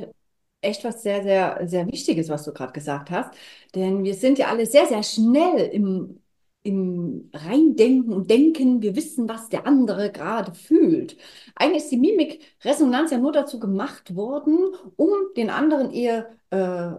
echt 0.60 0.82
was 0.82 1.04
sehr, 1.04 1.22
sehr, 1.22 1.60
sehr 1.68 1.86
Wichtiges, 1.86 2.28
was 2.30 2.42
du 2.42 2.52
gerade 2.52 2.72
gesagt 2.72 3.12
hast. 3.12 3.32
Denn 3.76 4.02
wir 4.02 4.14
sind 4.14 4.38
ja 4.38 4.48
alle 4.48 4.66
sehr, 4.66 4.86
sehr 4.88 5.04
schnell 5.04 5.60
im 5.72 6.19
im 6.62 7.30
Reindenken 7.32 8.12
und 8.12 8.30
Denken, 8.30 8.82
wir 8.82 8.94
wissen, 8.94 9.28
was 9.28 9.48
der 9.48 9.66
andere 9.66 10.12
gerade 10.12 10.52
fühlt. 10.52 11.16
Eigentlich 11.54 11.84
ist 11.84 11.92
die 11.92 11.96
Mimikresonanz 11.96 13.10
ja 13.10 13.18
nur 13.18 13.32
dazu 13.32 13.58
gemacht 13.58 14.14
worden, 14.14 14.74
um 14.96 15.10
den 15.36 15.48
anderen 15.48 15.90
eher 15.90 16.30
äh, 16.50 16.90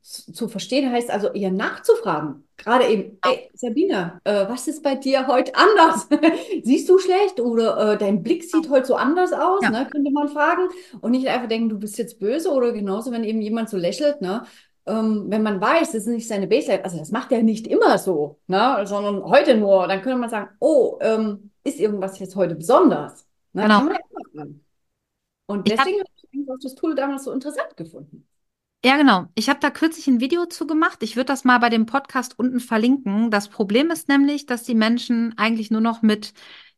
zu, 0.00 0.32
zu, 0.32 0.48
verstehen, 0.48 0.90
heißt 0.90 1.10
also 1.10 1.32
eher 1.32 1.50
nachzufragen. 1.50 2.46
Gerade 2.56 2.86
eben, 2.86 3.18
ey, 3.22 3.50
Sabine, 3.54 4.20
äh, 4.24 4.48
was 4.48 4.68
ist 4.68 4.82
bei 4.82 4.94
dir 4.94 5.26
heute 5.26 5.52
anders? 5.54 6.08
Siehst 6.62 6.88
du 6.88 6.98
schlecht 6.98 7.40
oder 7.40 7.94
äh, 7.94 7.98
dein 7.98 8.22
Blick 8.22 8.44
sieht 8.44 8.70
heute 8.70 8.86
so 8.86 8.94
anders 8.94 9.32
aus, 9.32 9.62
ja. 9.62 9.70
ne, 9.70 9.88
könnte 9.90 10.12
man 10.12 10.28
fragen. 10.28 10.68
Und 11.00 11.10
nicht 11.10 11.26
einfach 11.26 11.48
denken, 11.48 11.68
du 11.68 11.78
bist 11.78 11.98
jetzt 11.98 12.20
böse 12.20 12.50
oder 12.50 12.72
genauso, 12.72 13.10
wenn 13.10 13.24
eben 13.24 13.42
jemand 13.42 13.68
so 13.68 13.76
lächelt, 13.76 14.22
ne, 14.22 14.44
ähm, 14.90 15.26
wenn 15.28 15.42
man 15.42 15.60
weiß, 15.60 15.92
das 15.92 16.02
ist 16.02 16.08
nicht 16.08 16.28
seine 16.28 16.46
Baseline, 16.46 16.84
also 16.84 16.98
das 16.98 17.10
macht 17.10 17.32
er 17.32 17.42
nicht 17.42 17.66
immer 17.66 17.98
so, 17.98 18.40
ne, 18.46 18.84
sondern 18.86 19.22
heute 19.24 19.56
nur, 19.56 19.86
dann 19.86 20.02
könnte 20.02 20.18
man 20.18 20.30
sagen, 20.30 20.50
oh, 20.58 20.98
ähm, 21.00 21.50
ist 21.64 21.78
irgendwas 21.78 22.18
jetzt 22.18 22.36
heute 22.36 22.54
besonders? 22.54 23.26
Ne? 23.52 23.62
Genau. 23.62 23.88
Und 25.46 25.68
deswegen 25.68 26.00
habe 26.00 26.10
ich 26.32 26.50
auch 26.50 26.58
das 26.62 26.74
Tool 26.74 26.94
damals 26.94 27.24
so 27.24 27.32
interessant 27.32 27.76
gefunden. 27.76 28.26
Ja, 28.84 28.96
genau. 28.96 29.26
Ich 29.34 29.50
habe 29.50 29.60
da 29.60 29.70
kürzlich 29.70 30.06
ein 30.06 30.20
Video 30.20 30.46
zu 30.46 30.66
gemacht. 30.66 31.02
Ich 31.02 31.16
würde 31.16 31.26
das 31.26 31.44
mal 31.44 31.58
bei 31.58 31.68
dem 31.68 31.84
Podcast 31.84 32.38
unten 32.38 32.60
verlinken. 32.60 33.30
Das 33.30 33.48
Problem 33.48 33.90
ist 33.90 34.08
nämlich, 34.08 34.46
dass 34.46 34.62
die 34.62 34.74
Menschen 34.74 35.34
eigentlich 35.36 35.70
nur 35.70 35.82
noch 35.82 36.00
mit 36.00 36.32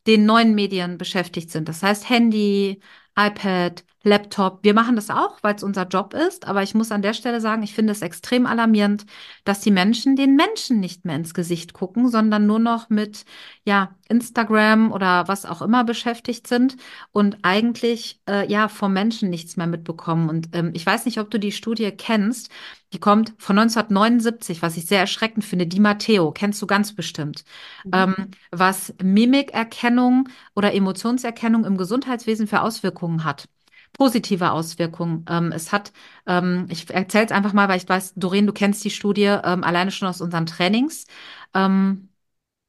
den 0.09 0.27
neuen 0.27 0.55
Medien 0.55 0.99
beschäftigt 0.99 1.51
sind. 1.51 1.69
Das 1.69 1.83
heißt 1.83 2.09
Handy, 2.09 2.81
iPad, 3.17 3.85
Laptop. 4.05 4.61
Wir 4.63 4.75
machen 4.75 4.97
das 4.97 5.11
auch, 5.11 5.39
weil 5.43 5.55
es 5.55 5.63
unser 5.63 5.87
Job 5.87 6.15
ist. 6.15 6.47
Aber 6.47 6.63
ich 6.63 6.75
muss 6.75 6.91
an 6.93 7.03
der 7.03 7.15
Stelle 7.15 7.41
sagen, 7.41 7.63
ich 7.63 7.75
finde 7.75 7.93
es 7.93 8.03
extrem 8.03 8.47
alarmierend, 8.47 9.07
dass 9.45 9.61
die 9.61 9.71
Menschen 9.71 10.17
den 10.17 10.37
Menschen 10.37 10.81
nicht 10.81 11.05
mehr 11.05 11.17
ins 11.17 11.35
Gesicht 11.35 11.73
gucken, 11.73 12.09
sondern 12.09 12.47
nur 12.47 12.59
noch 12.59 12.91
mit, 12.91 13.25
ja, 13.65 13.95
Instagram 14.09 14.93
oder 14.93 15.27
was 15.29 15.47
auch 15.47 15.63
immer 15.63 15.85
beschäftigt 15.85 16.47
sind 16.47 16.77
und 17.13 17.39
eigentlich, 17.43 18.21
äh, 18.29 18.51
ja, 18.51 18.69
vom 18.69 18.93
Menschen 18.93 19.31
nichts 19.31 19.57
mehr 19.57 19.67
mitbekommen. 19.67 20.29
Und 20.29 20.49
ähm, 20.53 20.73
ich 20.75 20.85
weiß 20.85 21.07
nicht, 21.07 21.19
ob 21.19 21.31
du 21.31 21.39
die 21.39 21.53
Studie 21.53 21.91
kennst. 21.93 22.51
Die 22.93 23.01
kommt 23.01 23.33
von 23.39 23.59
1979, 23.59 24.61
was 24.61 24.77
ich 24.77 24.87
sehr 24.87 25.01
erschreckend 25.01 25.45
finde. 25.45 25.67
Die 25.67 25.81
Matteo, 25.81 26.31
kennst 26.33 26.61
du 26.61 26.67
ganz 26.67 26.95
bestimmt. 26.95 27.45
Mhm. 27.85 27.91
Ähm, 27.95 28.15
was 28.51 28.95
Mimikerkennung 29.03 30.29
oder 30.55 30.75
Emotionserkennung 30.75 31.65
im 31.65 31.77
Gesundheitswesen 31.79 32.47
für 32.47 32.61
Auswirkungen 32.61 33.25
hat 33.25 33.49
positive 33.93 34.53
Auswirkungen. 34.53 35.25
Ähm, 35.29 35.53
es 35.53 35.73
hat, 35.73 35.93
ähm, 36.27 36.67
ich 36.71 36.91
erzähle 36.91 37.27
es 37.27 37.33
einfach 37.33 37.53
mal, 37.53 37.69
weil 37.69 37.79
ich 37.79 37.89
weiß, 37.89 38.15
Doreen, 38.17 38.47
du 38.47 38.53
kennst 38.53 38.85
die 38.85 38.91
Studie 38.91 39.25
ähm, 39.25 39.65
alleine 39.65 39.91
schon 39.91 40.09
aus 40.09 40.21
unseren 40.21 40.47
Trainings. 40.47 41.07
Ähm, 41.55 42.09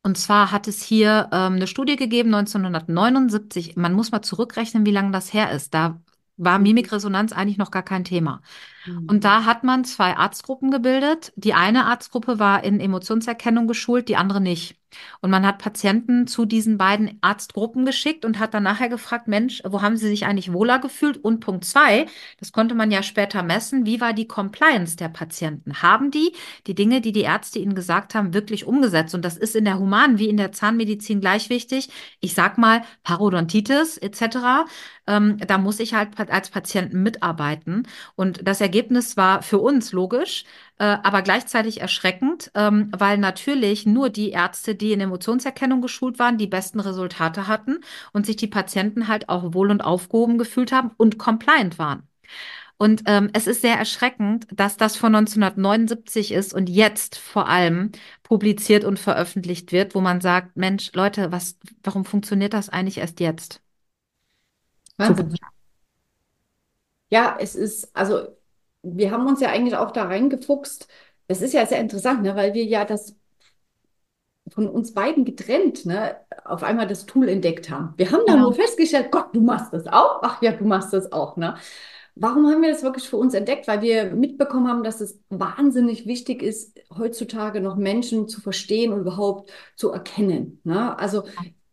und 0.03 0.17
zwar 0.17 0.51
hat 0.51 0.67
es 0.67 0.83
hier 0.83 1.29
ähm, 1.31 1.53
eine 1.55 1.67
Studie 1.67 1.95
gegeben, 1.95 2.29
1979. 2.31 3.75
Man 3.77 3.93
muss 3.93 4.11
mal 4.11 4.21
zurückrechnen, 4.21 4.85
wie 4.85 4.91
lange 4.91 5.11
das 5.11 5.33
her 5.33 5.51
ist. 5.51 5.73
Da 5.73 6.01
war. 6.37 6.59
Mimikresonanz 6.59 7.31
eigentlich 7.33 7.57
noch 7.57 7.71
gar 7.71 7.83
kein 7.83 8.03
Thema. 8.03 8.41
Und 9.07 9.23
da 9.23 9.45
hat 9.45 9.63
man 9.63 9.85
zwei 9.85 10.15
Arztgruppen 10.17 10.71
gebildet. 10.71 11.31
Die 11.35 11.53
eine 11.53 11.85
Arztgruppe 11.85 12.39
war 12.39 12.63
in 12.63 12.79
Emotionserkennung 12.79 13.67
geschult, 13.67 14.09
die 14.09 14.17
andere 14.17 14.41
nicht. 14.41 14.77
Und 15.21 15.31
man 15.31 15.45
hat 15.45 15.57
Patienten 15.59 16.27
zu 16.27 16.45
diesen 16.45 16.77
beiden 16.77 17.17
Arztgruppen 17.21 17.85
geschickt 17.85 18.25
und 18.25 18.39
hat 18.39 18.53
dann 18.53 18.63
nachher 18.63 18.89
gefragt, 18.89 19.27
Mensch, 19.27 19.61
wo 19.65 19.81
haben 19.81 19.97
sie 19.97 20.07
sich 20.07 20.25
eigentlich 20.25 20.53
wohler 20.53 20.79
gefühlt? 20.79 21.17
Und 21.17 21.39
Punkt 21.39 21.65
zwei, 21.65 22.05
das 22.39 22.51
konnte 22.51 22.75
man 22.75 22.91
ja 22.91 23.03
später 23.03 23.43
messen, 23.43 23.85
wie 23.85 24.01
war 24.01 24.13
die 24.13 24.27
Compliance 24.27 24.95
der 24.97 25.09
Patienten? 25.09 25.81
Haben 25.81 26.11
die 26.11 26.33
die 26.67 26.75
Dinge, 26.75 27.01
die 27.01 27.11
die 27.11 27.21
Ärzte 27.21 27.59
ihnen 27.59 27.75
gesagt 27.75 28.15
haben, 28.15 28.33
wirklich 28.33 28.65
umgesetzt? 28.65 29.15
Und 29.15 29.23
das 29.25 29.37
ist 29.37 29.55
in 29.55 29.65
der 29.65 29.79
Humanen 29.79 30.19
wie 30.19 30.29
in 30.29 30.37
der 30.37 30.51
Zahnmedizin 30.51 31.21
gleich 31.21 31.49
wichtig. 31.49 31.89
Ich 32.19 32.33
sag 32.33 32.57
mal 32.57 32.83
Parodontitis 33.03 33.97
etc. 33.97 34.65
Ähm, 35.07 35.37
da 35.47 35.57
muss 35.57 35.79
ich 35.79 35.93
halt 35.93 36.09
als 36.31 36.49
Patienten 36.49 37.03
mitarbeiten. 37.03 37.87
Und 38.15 38.47
das 38.47 38.59
Ergebnis 38.73 39.17
war 39.17 39.43
für 39.43 39.59
uns 39.59 39.91
logisch. 39.91 40.45
Äh, 40.79 40.97
aber 41.03 41.21
gleichzeitig 41.21 41.81
erschreckend, 41.81 42.51
ähm, 42.55 42.91
weil 42.97 43.19
natürlich 43.19 43.85
nur 43.85 44.09
die 44.09 44.31
Ärzte, 44.31 44.73
die 44.73 44.91
in 44.91 44.99
Emotionserkennung 44.99 45.81
geschult 45.81 46.17
waren, 46.17 46.39
die 46.39 46.47
besten 46.47 46.79
Resultate 46.79 47.47
hatten 47.47 47.81
und 48.11 48.25
sich 48.25 48.35
die 48.37 48.47
Patienten 48.47 49.07
halt 49.07 49.29
auch 49.29 49.53
wohl 49.53 49.69
und 49.69 49.81
aufgehoben 49.81 50.39
gefühlt 50.39 50.71
haben 50.71 50.89
und 50.97 51.19
compliant 51.19 51.77
waren. 51.77 52.07
Und 52.77 53.03
ähm, 53.05 53.29
es 53.33 53.45
ist 53.45 53.61
sehr 53.61 53.77
erschreckend, 53.77 54.47
dass 54.51 54.75
das 54.75 54.97
von 54.97 55.13
1979 55.15 56.31
ist 56.31 56.53
und 56.55 56.67
jetzt 56.67 57.15
vor 57.17 57.47
allem 57.47 57.91
publiziert 58.23 58.83
und 58.83 58.97
veröffentlicht 58.97 59.71
wird, 59.71 59.93
wo 59.93 60.01
man 60.01 60.21
sagt, 60.21 60.57
Mensch, 60.57 60.91
Leute, 60.93 61.31
was, 61.31 61.57
warum 61.83 62.03
funktioniert 62.03 62.53
das 62.53 62.69
eigentlich 62.69 62.97
erst 62.97 63.19
jetzt? 63.19 63.61
Wahnsinn. 64.97 65.35
Ja, 67.11 67.37
es 67.39 67.53
ist, 67.53 67.95
also 67.95 68.35
wir 68.83 69.11
haben 69.11 69.25
uns 69.27 69.41
ja 69.41 69.49
eigentlich 69.49 69.75
auch 69.75 69.91
da 69.91 70.03
reingefuchst. 70.03 70.87
Es 71.27 71.41
ist 71.41 71.53
ja 71.53 71.65
sehr 71.65 71.79
interessant, 71.79 72.21
ne, 72.21 72.35
weil 72.35 72.53
wir 72.53 72.65
ja 72.65 72.85
das 72.85 73.15
von 74.49 74.67
uns 74.67 74.93
beiden 74.93 75.25
getrennt, 75.25 75.85
ne, 75.85 76.17
auf 76.43 76.63
einmal 76.63 76.85
das 76.85 77.05
Tool 77.05 77.29
entdeckt 77.29 77.69
haben. 77.69 77.93
Wir 77.97 78.11
haben 78.11 78.23
dann 78.27 78.35
genau. 78.35 78.49
nur 78.49 78.53
festgestellt, 78.53 79.11
Gott, 79.11 79.33
du 79.33 79.41
machst 79.41 79.73
das 79.73 79.87
auch. 79.87 80.19
Ach 80.21 80.41
ja, 80.41 80.51
du 80.51 80.65
machst 80.65 80.93
das 80.93 81.11
auch, 81.11 81.37
ne? 81.37 81.55
Warum 82.15 82.45
haben 82.47 82.61
wir 82.61 82.69
das 82.69 82.83
wirklich 82.83 83.09
für 83.09 83.17
uns 83.17 83.33
entdeckt? 83.33 83.67
Weil 83.67 83.81
wir 83.81 84.11
mitbekommen 84.11 84.67
haben, 84.67 84.83
dass 84.83 85.01
es 85.01 85.19
wahnsinnig 85.29 86.05
wichtig 86.05 86.43
ist, 86.43 86.79
heutzutage 86.95 87.59
noch 87.59 87.75
Menschen 87.75 88.27
zu 88.27 88.39
verstehen 88.39 88.93
und 88.93 88.99
überhaupt 88.99 89.51
zu 89.75 89.89
erkennen. 89.91 90.59
Ne? 90.63 90.97
Also 90.99 91.23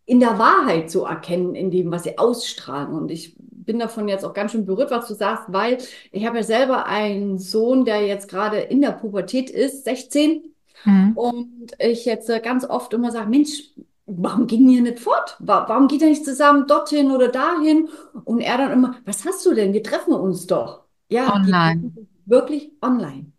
in 0.07 0.19
der 0.19 0.39
Wahrheit 0.39 0.91
zu 0.91 1.05
erkennen, 1.05 1.55
in 1.55 1.71
dem, 1.71 1.91
was 1.91 2.05
sie 2.05 2.17
ausstrahlen. 2.17 2.95
Und 2.95 3.11
ich 3.11 3.37
bin 3.71 3.79
davon 3.79 4.09
jetzt 4.09 4.25
auch 4.25 4.35
ganz 4.35 4.51
schön 4.51 4.67
berührt, 4.67 4.91
was 4.91 5.07
du 5.07 5.15
sagst, 5.15 5.45
weil 5.47 5.79
ich 6.11 6.27
habe 6.27 6.39
ja 6.39 6.43
selber 6.43 6.87
einen 6.87 7.39
Sohn, 7.39 7.85
der 7.85 8.05
jetzt 8.05 8.27
gerade 8.27 8.59
in 8.59 8.81
der 8.81 8.91
Pubertät 8.91 9.49
ist, 9.49 9.85
16. 9.85 10.43
Mhm. 10.85 11.13
Und 11.15 11.77
ich 11.79 12.05
jetzt 12.05 12.29
äh, 12.29 12.41
ganz 12.41 12.65
oft 12.65 12.93
immer 12.95 13.13
sage, 13.13 13.31
Mensch, 13.31 13.71
warum 14.07 14.49
ging 14.49 14.69
ihr 14.69 14.83
nicht 14.83 14.99
fort? 14.99 15.37
Warum 15.39 15.87
geht 15.87 16.03
ihr 16.03 16.09
nicht 16.09 16.25
zusammen 16.25 16.67
dorthin 16.67 17.13
oder 17.13 17.29
dahin? 17.29 17.89
Und 18.25 18.41
er 18.41 18.59
dann 18.59 18.73
immer, 18.73 18.97
was 19.05 19.25
hast 19.25 19.47
du 19.47 19.55
denn? 19.55 19.73
Wir 19.73 19.85
treffen 19.85 20.15
uns 20.15 20.49
doch. 20.49 20.83
Ja, 21.09 21.33
online. 21.33 21.93
wirklich 22.27 22.73
online. 22.83 23.31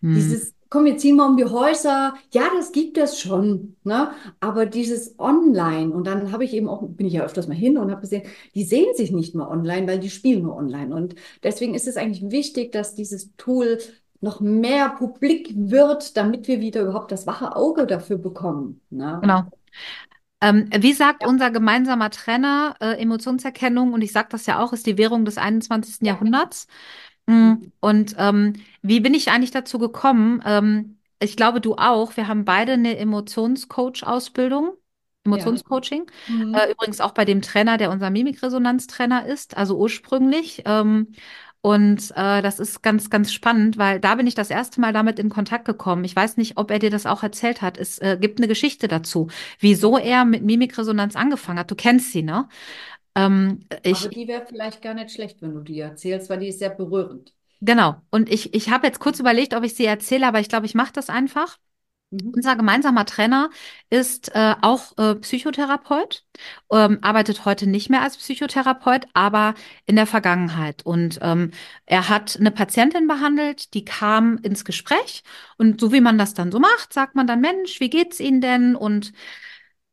Mhm. 0.00 0.14
Dieses 0.14 0.54
komm, 0.74 0.86
wir 0.86 0.98
ziehen 0.98 1.14
mal 1.14 1.28
um 1.28 1.36
die 1.36 1.44
Häuser. 1.44 2.14
Ja, 2.32 2.48
das 2.56 2.72
gibt 2.72 2.98
es 2.98 3.20
schon, 3.20 3.76
ne? 3.84 4.10
Aber 4.40 4.66
dieses 4.66 5.16
Online, 5.20 5.94
und 5.94 6.04
dann 6.04 6.32
habe 6.32 6.44
ich 6.44 6.52
eben 6.52 6.68
auch, 6.68 6.82
bin 6.82 7.06
ich 7.06 7.12
ja 7.12 7.22
öfters 7.22 7.46
mal 7.46 7.54
hin 7.54 7.78
und 7.78 7.92
habe 7.92 8.00
gesehen, 8.00 8.24
die 8.56 8.64
sehen 8.64 8.92
sich 8.96 9.12
nicht 9.12 9.36
mehr 9.36 9.48
online, 9.48 9.86
weil 9.86 10.00
die 10.00 10.10
spielen 10.10 10.42
nur 10.42 10.56
online. 10.56 10.92
Und 10.92 11.14
deswegen 11.44 11.76
ist 11.76 11.86
es 11.86 11.96
eigentlich 11.96 12.28
wichtig, 12.32 12.72
dass 12.72 12.96
dieses 12.96 13.36
Tool 13.36 13.78
noch 14.20 14.40
mehr 14.40 14.88
publik 14.88 15.52
wird, 15.54 16.16
damit 16.16 16.48
wir 16.48 16.60
wieder 16.60 16.82
überhaupt 16.82 17.12
das 17.12 17.28
wache 17.28 17.54
Auge 17.54 17.86
dafür 17.86 18.18
bekommen. 18.18 18.80
Ne? 18.90 19.20
Genau. 19.22 19.44
Ähm, 20.40 20.68
wie 20.76 20.92
sagt 20.92 21.24
unser 21.24 21.52
gemeinsamer 21.52 22.10
Trainer, 22.10 22.74
äh, 22.80 23.00
Emotionserkennung, 23.00 23.92
und 23.92 24.02
ich 24.02 24.10
sage 24.10 24.28
das 24.32 24.46
ja 24.46 24.58
auch, 24.58 24.72
ist 24.72 24.88
die 24.88 24.98
Währung 24.98 25.24
des 25.24 25.38
21. 25.38 25.98
Ja. 26.00 26.14
Jahrhunderts. 26.14 26.66
Mhm. 27.26 27.72
Und 27.80 28.14
ähm, 28.18 28.54
wie 28.82 29.00
bin 29.00 29.14
ich 29.14 29.30
eigentlich 29.30 29.50
dazu 29.50 29.78
gekommen? 29.78 30.42
Ähm, 30.44 30.98
ich 31.20 31.36
glaube, 31.36 31.60
du 31.60 31.74
auch. 31.74 32.16
Wir 32.16 32.28
haben 32.28 32.44
beide 32.44 32.72
eine 32.72 32.98
Emotionscoach-Ausbildung. 32.98 34.74
Emotionscoaching. 35.24 36.06
Ja. 36.28 36.34
Mhm. 36.34 36.54
Äh, 36.54 36.72
übrigens 36.72 37.00
auch 37.00 37.12
bei 37.12 37.24
dem 37.24 37.40
Trainer, 37.40 37.78
der 37.78 37.90
unser 37.90 38.10
Mimikresonanztrainer 38.10 39.26
ist, 39.26 39.56
also 39.56 39.78
ursprünglich. 39.78 40.62
Ähm, 40.66 41.08
und 41.62 42.10
äh, 42.14 42.42
das 42.42 42.60
ist 42.60 42.82
ganz, 42.82 43.08
ganz 43.08 43.32
spannend, 43.32 43.78
weil 43.78 43.98
da 43.98 44.16
bin 44.16 44.26
ich 44.26 44.34
das 44.34 44.50
erste 44.50 44.82
Mal 44.82 44.92
damit 44.92 45.18
in 45.18 45.30
Kontakt 45.30 45.64
gekommen. 45.64 46.04
Ich 46.04 46.14
weiß 46.14 46.36
nicht, 46.36 46.58
ob 46.58 46.70
er 46.70 46.78
dir 46.78 46.90
das 46.90 47.06
auch 47.06 47.22
erzählt 47.22 47.62
hat. 47.62 47.78
Es 47.78 47.98
äh, 48.00 48.18
gibt 48.20 48.38
eine 48.38 48.48
Geschichte 48.48 48.86
dazu, 48.86 49.28
wieso 49.60 49.96
er 49.96 50.26
mit 50.26 50.42
Mimikresonanz 50.44 51.16
angefangen 51.16 51.58
hat. 51.58 51.70
Du 51.70 51.74
kennst 51.74 52.12
sie, 52.12 52.22
ne? 52.22 52.50
Ähm, 53.14 53.66
ich, 53.82 54.00
Aber 54.00 54.08
die 54.08 54.28
wäre 54.28 54.46
vielleicht 54.46 54.82
gar 54.82 54.94
nicht 54.94 55.12
schlecht, 55.12 55.40
wenn 55.42 55.54
du 55.54 55.60
die 55.60 55.78
erzählst, 55.80 56.28
weil 56.30 56.40
die 56.40 56.48
ist 56.48 56.58
sehr 56.58 56.70
berührend. 56.70 57.32
Genau. 57.60 57.96
Und 58.10 58.30
ich, 58.30 58.52
ich 58.54 58.70
habe 58.70 58.86
jetzt 58.86 59.00
kurz 59.00 59.20
überlegt, 59.20 59.54
ob 59.54 59.64
ich 59.64 59.74
sie 59.74 59.86
erzähle, 59.86 60.26
aber 60.26 60.40
ich 60.40 60.48
glaube, 60.48 60.66
ich 60.66 60.74
mache 60.74 60.92
das 60.92 61.08
einfach. 61.08 61.56
Mhm. 62.10 62.34
Unser 62.34 62.56
gemeinsamer 62.56 63.06
Trainer 63.06 63.50
ist 63.90 64.34
äh, 64.34 64.54
auch 64.60 64.96
äh, 64.98 65.14
Psychotherapeut, 65.16 66.24
ähm, 66.72 66.98
arbeitet 67.02 67.44
heute 67.46 67.66
nicht 67.66 67.90
mehr 67.90 68.02
als 68.02 68.16
Psychotherapeut, 68.18 69.06
aber 69.14 69.54
in 69.86 69.96
der 69.96 70.06
Vergangenheit. 70.06 70.84
Und 70.84 71.18
ähm, 71.22 71.52
er 71.86 72.08
hat 72.08 72.36
eine 72.38 72.50
Patientin 72.50 73.06
behandelt, 73.06 73.72
die 73.74 73.84
kam 73.84 74.38
ins 74.38 74.64
Gespräch 74.64 75.22
und 75.58 75.80
so 75.80 75.92
wie 75.92 76.00
man 76.02 76.18
das 76.18 76.34
dann 76.34 76.52
so 76.52 76.60
macht, 76.60 76.92
sagt 76.92 77.14
man 77.14 77.26
dann, 77.26 77.40
Mensch, 77.40 77.80
wie 77.80 77.90
geht's 77.90 78.20
Ihnen 78.20 78.40
denn? 78.42 78.76
Und 78.76 79.12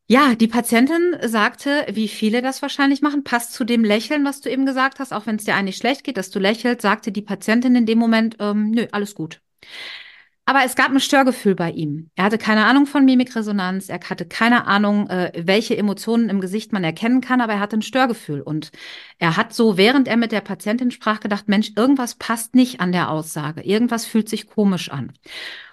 ja, 0.08 0.36
die 0.36 0.48
Patientin 0.48 1.16
sagte, 1.24 1.86
wie 1.92 2.08
viele 2.10 2.42
das 2.42 2.62
wahrscheinlich 2.62 3.02
machen, 3.02 3.24
passt 3.24 3.54
zu 3.54 3.64
dem 3.64 3.84
Lächeln, 3.84 4.26
was 4.26 4.42
du 4.42 4.50
eben 4.50 4.66
gesagt 4.66 5.00
hast, 5.00 5.14
auch 5.14 5.26
wenn 5.26 5.38
es 5.38 5.46
dir 5.46 5.56
eigentlich 5.56 5.78
schlecht 5.78 6.04
geht, 6.04 6.18
dass 6.18 6.32
du 6.32 6.40
lächelst, 6.40 6.82
sagte 6.82 7.12
die 7.12 7.22
Patientin 7.22 7.76
in 7.76 7.86
dem 7.86 7.98
Moment, 8.00 8.36
ähm, 8.40 8.72
nö, 8.72 8.88
alles 8.92 9.16
gut. 9.16 9.42
Aber 10.46 10.66
es 10.66 10.76
gab 10.76 10.90
ein 10.90 11.00
Störgefühl 11.00 11.56
bei 11.56 11.72
ihm. 11.72 12.10
Er 12.16 12.26
hatte 12.26 12.38
keine 12.38 12.66
Ahnung 12.66 12.86
von 12.86 13.06
Mimikresonanz, 13.06 13.88
er 13.88 14.02
hatte 14.02 14.26
keine 14.26 14.68
Ahnung, 14.68 15.08
äh, 15.10 15.32
welche 15.38 15.78
Emotionen 15.78 16.30
im 16.30 16.42
Gesicht 16.42 16.74
man 16.74 16.84
erkennen 16.84 17.22
kann, 17.22 17.40
aber 17.40 17.54
er 17.54 17.60
hatte 17.60 17.78
ein 17.78 17.82
Störgefühl. 17.82 18.42
Und 18.42 18.72
er 19.18 19.38
hat 19.38 19.54
so, 19.54 19.78
während 19.78 20.08
er 20.10 20.18
mit 20.18 20.34
der 20.34 20.42
Patientin 20.42 20.92
sprach, 20.92 21.20
gedacht, 21.22 21.48
Mensch, 21.48 21.72
irgendwas 21.78 22.16
passt 22.16 22.56
nicht 22.56 22.82
an 22.82 22.92
der 22.92 23.12
Aussage, 23.12 23.62
irgendwas 23.62 24.06
fühlt 24.06 24.28
sich 24.28 24.48
komisch 24.48 24.90
an. 24.90 25.14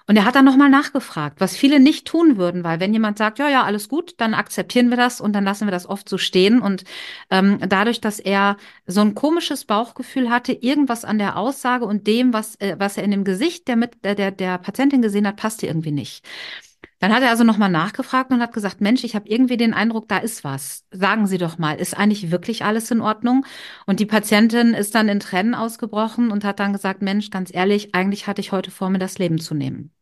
Und 0.08 0.16
er 0.16 0.24
hat 0.24 0.36
dann 0.36 0.46
nochmal 0.46 0.70
nachgefragt, 0.70 1.38
was 1.38 1.54
viele 1.54 1.80
nicht 1.80 2.06
tun 2.06 2.38
würden, 2.38 2.64
weil 2.64 2.80
wenn 2.80 2.94
jemand 2.94 3.18
sagt, 3.18 3.38
ja, 3.38 3.48
ja, 3.50 3.64
alles 3.64 3.90
gut, 3.90 4.14
dann 4.16 4.32
akzeptieren 4.32 4.88
wir 4.88 4.96
das 4.96 5.20
und 5.20 5.34
dann 5.34 5.44
lassen 5.44 5.66
wir 5.66 5.70
das 5.70 5.86
oft 5.86 6.08
so 6.08 6.16
stehen. 6.16 6.60
Und 6.62 6.84
ähm, 7.30 7.58
dadurch, 7.68 8.00
dass 8.00 8.18
er 8.18 8.56
so 8.86 9.02
ein 9.02 9.14
komisches 9.14 9.66
Bauchgefühl 9.66 10.30
hatte, 10.30 10.54
irgendwas 10.54 11.04
an 11.04 11.18
der 11.18 11.36
Aussage 11.36 11.84
und 11.84 12.06
dem, 12.06 12.32
was, 12.32 12.56
äh, 12.56 12.76
was 12.78 12.96
er 12.96 13.04
in 13.04 13.10
dem 13.10 13.22
Gesicht 13.24 13.68
der, 13.68 13.76
mit, 13.76 14.02
der, 14.02 14.14
der, 14.14 14.30
der 14.30 14.56
Patientin 14.56 15.02
gesehen 15.02 15.26
hat, 15.26 15.36
passte 15.36 15.66
irgendwie 15.66 15.92
nicht. 15.92 16.24
Dann 17.00 17.12
hat 17.14 17.22
er 17.22 17.30
also 17.30 17.44
nochmal 17.44 17.70
nachgefragt 17.70 18.30
und 18.32 18.40
hat 18.40 18.52
gesagt, 18.54 18.80
Mensch, 18.80 19.04
ich 19.04 19.14
habe 19.14 19.28
irgendwie 19.28 19.56
den 19.58 19.74
Eindruck, 19.74 20.08
da 20.08 20.18
ist 20.18 20.42
was. 20.42 20.84
Sagen 20.90 21.26
Sie 21.26 21.38
doch 21.38 21.58
mal, 21.58 21.74
ist 21.74 21.96
eigentlich 21.96 22.30
wirklich 22.30 22.64
alles 22.64 22.90
in 22.90 23.00
Ordnung? 23.02 23.44
Und 23.86 24.00
die 24.00 24.06
Patientin 24.06 24.74
ist 24.74 24.94
dann 24.94 25.08
in 25.08 25.20
Tränen 25.20 25.54
ausgebrochen 25.54 26.30
und 26.30 26.44
hat 26.44 26.60
dann 26.60 26.72
gesagt, 26.72 27.02
Mensch, 27.02 27.30
ganz 27.30 27.54
ehrlich, 27.54 27.94
eigentlich 27.94 28.26
hatte 28.26 28.40
ich 28.40 28.52
heute 28.52 28.70
vor, 28.70 28.90
mir 28.90 28.98
das 28.98 29.18
Leben 29.18 29.38
zu 29.38 29.54
nehmen. 29.54 29.92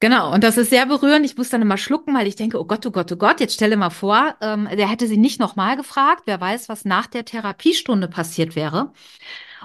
Genau, 0.00 0.32
und 0.34 0.42
das 0.42 0.56
ist 0.56 0.70
sehr 0.70 0.84
berührend. 0.86 1.24
Ich 1.24 1.36
muss 1.36 1.48
dann 1.50 1.62
immer 1.62 1.76
schlucken, 1.76 2.12
weil 2.14 2.26
ich 2.26 2.34
denke, 2.34 2.58
oh 2.58 2.64
Gott, 2.64 2.84
oh 2.86 2.90
Gott, 2.90 3.12
oh 3.12 3.16
Gott, 3.16 3.38
jetzt 3.38 3.54
stelle 3.54 3.76
mal 3.76 3.90
vor, 3.90 4.34
ähm, 4.40 4.68
der 4.76 4.88
hätte 4.88 5.06
sie 5.06 5.16
nicht 5.16 5.38
nochmal 5.38 5.76
gefragt. 5.76 6.22
Wer 6.26 6.40
weiß, 6.40 6.68
was 6.68 6.84
nach 6.84 7.06
der 7.06 7.24
Therapiestunde 7.24 8.08
passiert 8.08 8.56
wäre. 8.56 8.92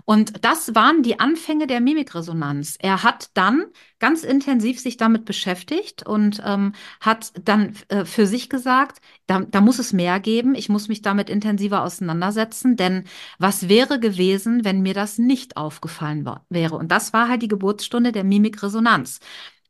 Und 0.06 0.44
das 0.44 0.76
waren 0.76 1.04
die 1.04 1.20
Anfänge 1.20 1.68
der 1.68 1.82
Mimikresonanz. 1.82 2.78
Er 2.80 3.04
hat 3.04 3.30
dann 3.34 3.66
ganz 4.00 4.24
intensiv 4.24 4.80
sich 4.80 4.98
damit 4.98 5.26
beschäftigt 5.26 6.06
und 6.06 6.42
ähm, 6.46 6.74
hat 7.00 7.32
dann 7.44 7.76
äh, 7.90 8.06
für 8.06 8.28
sich 8.28 8.50
gesagt, 8.50 9.00
da, 9.26 9.42
da 9.42 9.62
muss 9.62 9.80
es 9.80 9.94
mehr 9.94 10.20
geben. 10.20 10.56
Ich 10.56 10.70
muss 10.70 10.88
mich 10.88 11.02
damit 11.02 11.30
intensiver 11.30 11.84
auseinandersetzen, 11.84 12.76
denn 12.76 13.06
was 13.40 13.70
wäre 13.70 14.00
gewesen, 14.00 14.64
wenn 14.66 14.82
mir 14.82 14.94
das 14.94 15.18
nicht 15.18 15.58
aufgefallen 15.58 16.30
wäre? 16.50 16.76
Und 16.76 16.92
das 16.92 17.14
war 17.14 17.28
halt 17.28 17.42
die 17.42 17.48
Geburtsstunde 17.48 18.12
der 18.12 18.24
Mimikresonanz. 18.24 19.20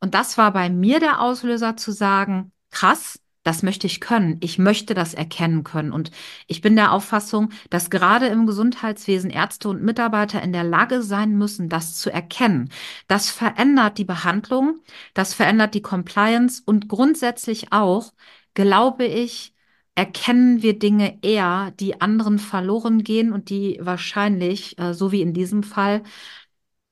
Und 0.00 0.14
das 0.14 0.38
war 0.38 0.52
bei 0.52 0.70
mir 0.70 1.00
der 1.00 1.20
Auslöser 1.20 1.76
zu 1.76 1.92
sagen, 1.92 2.52
krass, 2.70 3.20
das 3.48 3.62
möchte 3.62 3.86
ich 3.86 4.00
können. 4.00 4.36
Ich 4.40 4.58
möchte 4.58 4.92
das 4.92 5.14
erkennen 5.14 5.64
können. 5.64 5.90
Und 5.90 6.10
ich 6.48 6.60
bin 6.60 6.76
der 6.76 6.92
Auffassung, 6.92 7.48
dass 7.70 7.88
gerade 7.88 8.26
im 8.26 8.46
Gesundheitswesen 8.46 9.30
Ärzte 9.30 9.70
und 9.70 9.82
Mitarbeiter 9.82 10.42
in 10.42 10.52
der 10.52 10.64
Lage 10.64 11.00
sein 11.00 11.38
müssen, 11.38 11.70
das 11.70 11.94
zu 11.96 12.10
erkennen. 12.10 12.68
Das 13.06 13.30
verändert 13.30 13.96
die 13.96 14.04
Behandlung, 14.04 14.80
das 15.14 15.32
verändert 15.32 15.72
die 15.72 15.80
Compliance 15.80 16.62
und 16.62 16.88
grundsätzlich 16.88 17.72
auch, 17.72 18.12
glaube 18.52 19.06
ich, 19.06 19.54
erkennen 19.94 20.60
wir 20.62 20.78
Dinge 20.78 21.18
eher, 21.22 21.72
die 21.80 22.02
anderen 22.02 22.38
verloren 22.38 23.02
gehen 23.02 23.32
und 23.32 23.48
die 23.48 23.78
wahrscheinlich, 23.80 24.78
äh, 24.78 24.92
so 24.92 25.10
wie 25.10 25.22
in 25.22 25.32
diesem 25.32 25.62
Fall, 25.62 26.02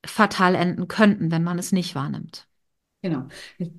fatal 0.07 0.55
enden 0.55 0.89
könnten, 0.89 1.31
wenn 1.31 1.45
man 1.45 1.59
es 1.59 1.73
nicht 1.73 1.95
wahrnimmt. 1.95 2.49
Genau. 3.03 3.29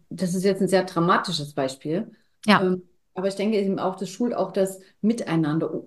Das 0.09 0.35
ist 0.35 0.43
jetzt 0.43 0.61
ein 0.61 0.67
sehr 0.67 0.83
dramatisches 0.83 1.55
Beispiel. 1.55 2.11
Ja. 2.47 2.61
Ähm, 2.61 2.83
aber 3.13 3.27
ich 3.27 3.35
denke 3.35 3.59
eben 3.59 3.79
auch, 3.79 3.95
das 3.95 4.09
schult 4.09 4.33
auch 4.33 4.51
das 4.51 4.79
Miteinander, 5.01 5.83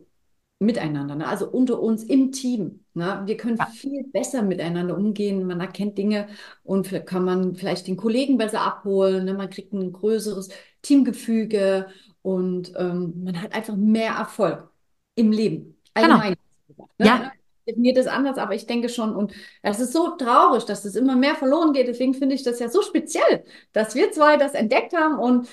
miteinander, 0.58 1.14
ne? 1.14 1.26
also 1.26 1.48
unter 1.48 1.80
uns 1.80 2.04
im 2.04 2.32
Team. 2.32 2.84
Ne? 2.94 3.22
Wir 3.24 3.36
können 3.36 3.56
ja. 3.56 3.66
viel 3.66 4.04
besser 4.08 4.42
miteinander 4.42 4.96
umgehen. 4.96 5.46
Man 5.46 5.60
erkennt 5.60 5.96
Dinge 5.96 6.28
und 6.62 7.06
kann 7.06 7.24
man 7.24 7.54
vielleicht 7.54 7.86
den 7.86 7.96
Kollegen 7.96 8.36
besser 8.36 8.60
abholen. 8.60 9.24
Ne? 9.24 9.34
Man 9.34 9.48
kriegt 9.48 9.72
ein 9.72 9.92
größeres 9.92 10.50
Teamgefüge 10.82 11.86
und 12.22 12.72
ähm, 12.76 13.22
man 13.24 13.40
hat 13.40 13.54
einfach 13.54 13.76
mehr 13.76 14.12
Erfolg 14.12 14.68
im 15.14 15.32
Leben. 15.32 15.78
Genau. 15.94 16.14
Allgemein. 16.16 16.34
Genau. 16.68 16.88
Ne? 16.98 17.06
Ja 17.06 17.32
definiert 17.70 17.98
es 17.98 18.06
anders, 18.06 18.38
aber 18.38 18.54
ich 18.54 18.66
denke 18.66 18.88
schon, 18.88 19.14
und 19.14 19.32
es 19.62 19.80
ist 19.80 19.92
so 19.92 20.16
traurig, 20.16 20.64
dass 20.64 20.82
das 20.82 20.96
immer 20.96 21.16
mehr 21.16 21.34
verloren 21.34 21.72
geht. 21.72 21.88
Deswegen 21.88 22.14
finde 22.14 22.34
ich 22.34 22.42
das 22.42 22.58
ja 22.58 22.68
so 22.68 22.82
speziell, 22.82 23.44
dass 23.72 23.94
wir 23.94 24.12
zwei 24.12 24.36
das 24.36 24.54
entdeckt 24.54 24.96
haben 24.96 25.18
und 25.18 25.48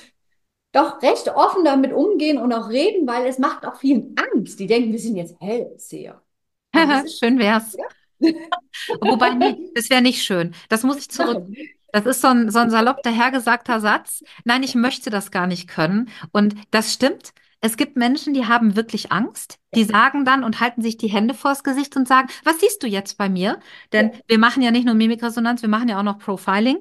doch 0.78 1.02
recht 1.02 1.30
offen 1.30 1.66
damit 1.66 1.92
umgehen 1.92 2.38
und 2.38 2.54
auch 2.54 2.70
reden, 2.70 3.08
weil 3.08 3.26
es 3.26 3.40
macht 3.40 3.66
auch 3.66 3.78
vielen 3.78 4.16
Angst. 4.16 4.60
Die 4.60 4.68
denken, 4.68 4.92
wir 4.92 5.00
sind 5.00 5.16
jetzt 5.16 5.36
Hellseher. 5.40 6.22
schön 7.20 7.40
wär's. 7.40 7.76
Ja? 7.78 8.30
Wobei, 9.02 9.32
nee, 9.32 9.56
das 9.76 9.90
wäre 9.90 10.02
nicht 10.02 10.24
schön. 10.24 10.54
Das 10.70 10.84
muss 10.84 10.98
ich 10.98 11.10
zurück. 11.10 11.48
Das 11.92 12.06
ist 12.06 12.22
so 12.22 12.28
ein, 12.28 12.52
so 12.52 12.60
ein 12.60 12.70
salopp 12.70 13.02
dahergesagter 13.04 13.80
Satz. 13.80 14.24
Nein, 14.44 14.64
ich 14.64 14.76
möchte 14.76 15.10
das 15.10 15.32
gar 15.32 15.48
nicht 15.48 15.68
können. 15.68 16.10
Und 16.32 16.56
das 16.72 16.94
stimmt. 16.94 17.32
Es 17.60 17.76
gibt 17.76 17.98
Menschen, 17.98 18.34
die 18.34 18.46
haben 18.46 18.76
wirklich 18.76 19.12
Angst. 19.12 19.58
Die 19.74 19.84
sagen 19.84 20.26
dann 20.26 20.44
und 20.44 20.60
halten 20.60 20.82
sich 20.82 20.98
die 20.98 21.08
Hände 21.08 21.34
vors 21.34 21.64
Gesicht 21.64 21.96
und 21.96 22.08
sagen, 22.08 22.28
was 22.44 22.60
siehst 22.60 22.84
du 22.84 22.88
jetzt 22.88 23.18
bei 23.18 23.30
mir? 23.30 23.60
Denn 23.94 24.12
wir 24.28 24.38
machen 24.38 24.62
ja 24.62 24.70
nicht 24.70 24.86
nur 24.86 24.94
Mimikresonanz, 24.94 25.62
wir 25.64 25.70
machen 25.70 25.90
ja 25.90 25.98
auch 26.00 26.04
noch 26.04 26.20
Profiling. 26.20 26.78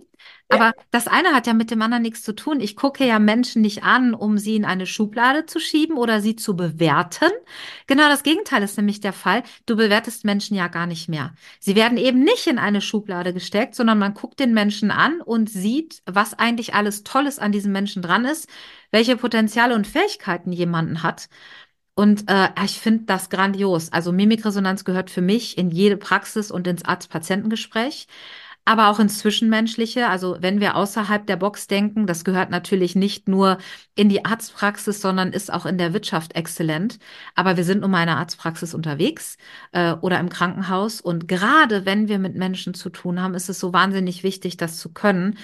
Aber 0.49 0.73
das 0.93 1.09
eine 1.09 1.31
hat 1.31 1.49
ja 1.49 1.55
mit 1.55 1.73
dem 1.73 1.83
anderen 1.83 2.03
nichts 2.03 2.23
zu 2.23 2.33
tun. 2.33 2.61
Ich 2.61 2.77
gucke 2.77 3.05
ja 3.05 3.19
Menschen 3.19 3.63
nicht 3.63 3.83
an, 3.83 4.15
um 4.15 4.39
sie 4.39 4.55
in 4.55 4.65
eine 4.65 4.87
Schublade 4.87 5.47
zu 5.47 5.59
schieben 5.59 5.97
oder 5.97 6.21
sie 6.21 6.37
zu 6.37 6.55
bewerten. 6.55 7.31
Genau 7.89 8.09
das 8.09 8.23
Gegenteil 8.23 8.63
ist 8.63 8.77
nämlich 8.77 9.01
der 9.01 9.13
Fall. 9.13 9.43
Du 9.67 9.77
bewertest 9.77 10.25
Menschen 10.25 10.57
ja 10.57 10.69
gar 10.69 10.87
nicht 10.87 11.09
mehr. 11.09 11.35
Sie 11.59 11.75
werden 11.75 11.99
eben 11.99 12.21
nicht 12.21 12.47
in 12.47 12.61
eine 12.61 12.81
Schublade 12.81 13.33
gesteckt, 13.33 13.75
sondern 13.75 13.99
man 13.99 14.15
guckt 14.15 14.39
den 14.39 14.55
Menschen 14.55 14.93
an 14.93 15.21
und 15.21 15.51
sieht, 15.51 16.03
was 16.07 16.39
eigentlich 16.39 16.75
alles 16.75 17.03
Tolles 17.03 17.41
an 17.41 17.51
diesem 17.51 17.73
Menschen 17.73 18.01
dran 18.01 18.25
ist, 18.25 18.49
welche 18.93 19.17
Potenziale 19.17 19.75
und 19.75 19.87
Fähigkeiten 19.87 20.53
jemanden 20.53 21.03
hat. 21.03 21.29
Und 21.97 22.31
äh, 22.31 22.51
ich 22.65 22.79
finde 22.79 23.05
das 23.07 23.31
grandios. 23.31 23.91
Also 23.91 24.13
Mimikresonanz 24.13 24.85
gehört 24.85 25.11
für 25.11 25.23
mich 25.23 25.59
in 25.59 25.71
jede 25.71 25.97
Praxis 25.97 26.51
und 26.51 26.67
ins 26.69 26.85
Arzt-Patientengespräch 26.85 28.07
aber 28.67 28.89
auch 28.91 28.99
ins 28.99 29.21
Zwischenmenschliche. 29.21 30.09
Also 30.09 30.37
wenn 30.41 30.61
wir 30.61 30.77
außerhalb 30.77 31.27
der 31.27 31.37
Box 31.37 31.69
denken, 31.69 32.07
das 32.07 32.25
gehört 32.25 32.51
natürlich 32.51 32.97
nicht 32.97 33.29
nur 33.29 33.59
in 33.95 34.09
die 34.09 34.25
Arztpraxis, 34.25 35.01
sondern 35.01 35.33
ist 35.33 35.53
auch 35.53 35.67
in 35.67 35.79
der 35.79 35.95
Wirtschaft 35.95 36.35
exzellent. 36.35 36.99
Aber 37.37 37.57
wir 37.57 37.65
sind 37.65 37.81
nun 37.81 37.93
mal 37.93 38.03
in 38.03 38.09
einer 38.09 38.19
Arztpraxis 38.19 38.75
unterwegs 38.75 39.39
äh, 39.73 39.93
oder 39.95 40.19
im 40.21 40.29
Krankenhaus. 40.29 41.01
Und 41.01 41.29
gerade 41.29 41.87
wenn 41.87 42.09
wir 42.09 42.19
mit 42.19 42.35
Menschen 42.35 42.75
zu 42.75 42.91
tun 42.91 43.23
haben, 43.23 43.35
ist 43.35 43.49
es 43.49 43.61
so 43.61 43.73
wahnsinnig 43.73 44.25
wichtig, 44.25 44.57
das 44.57 44.79
zu 44.79 44.93
können. 44.93 45.39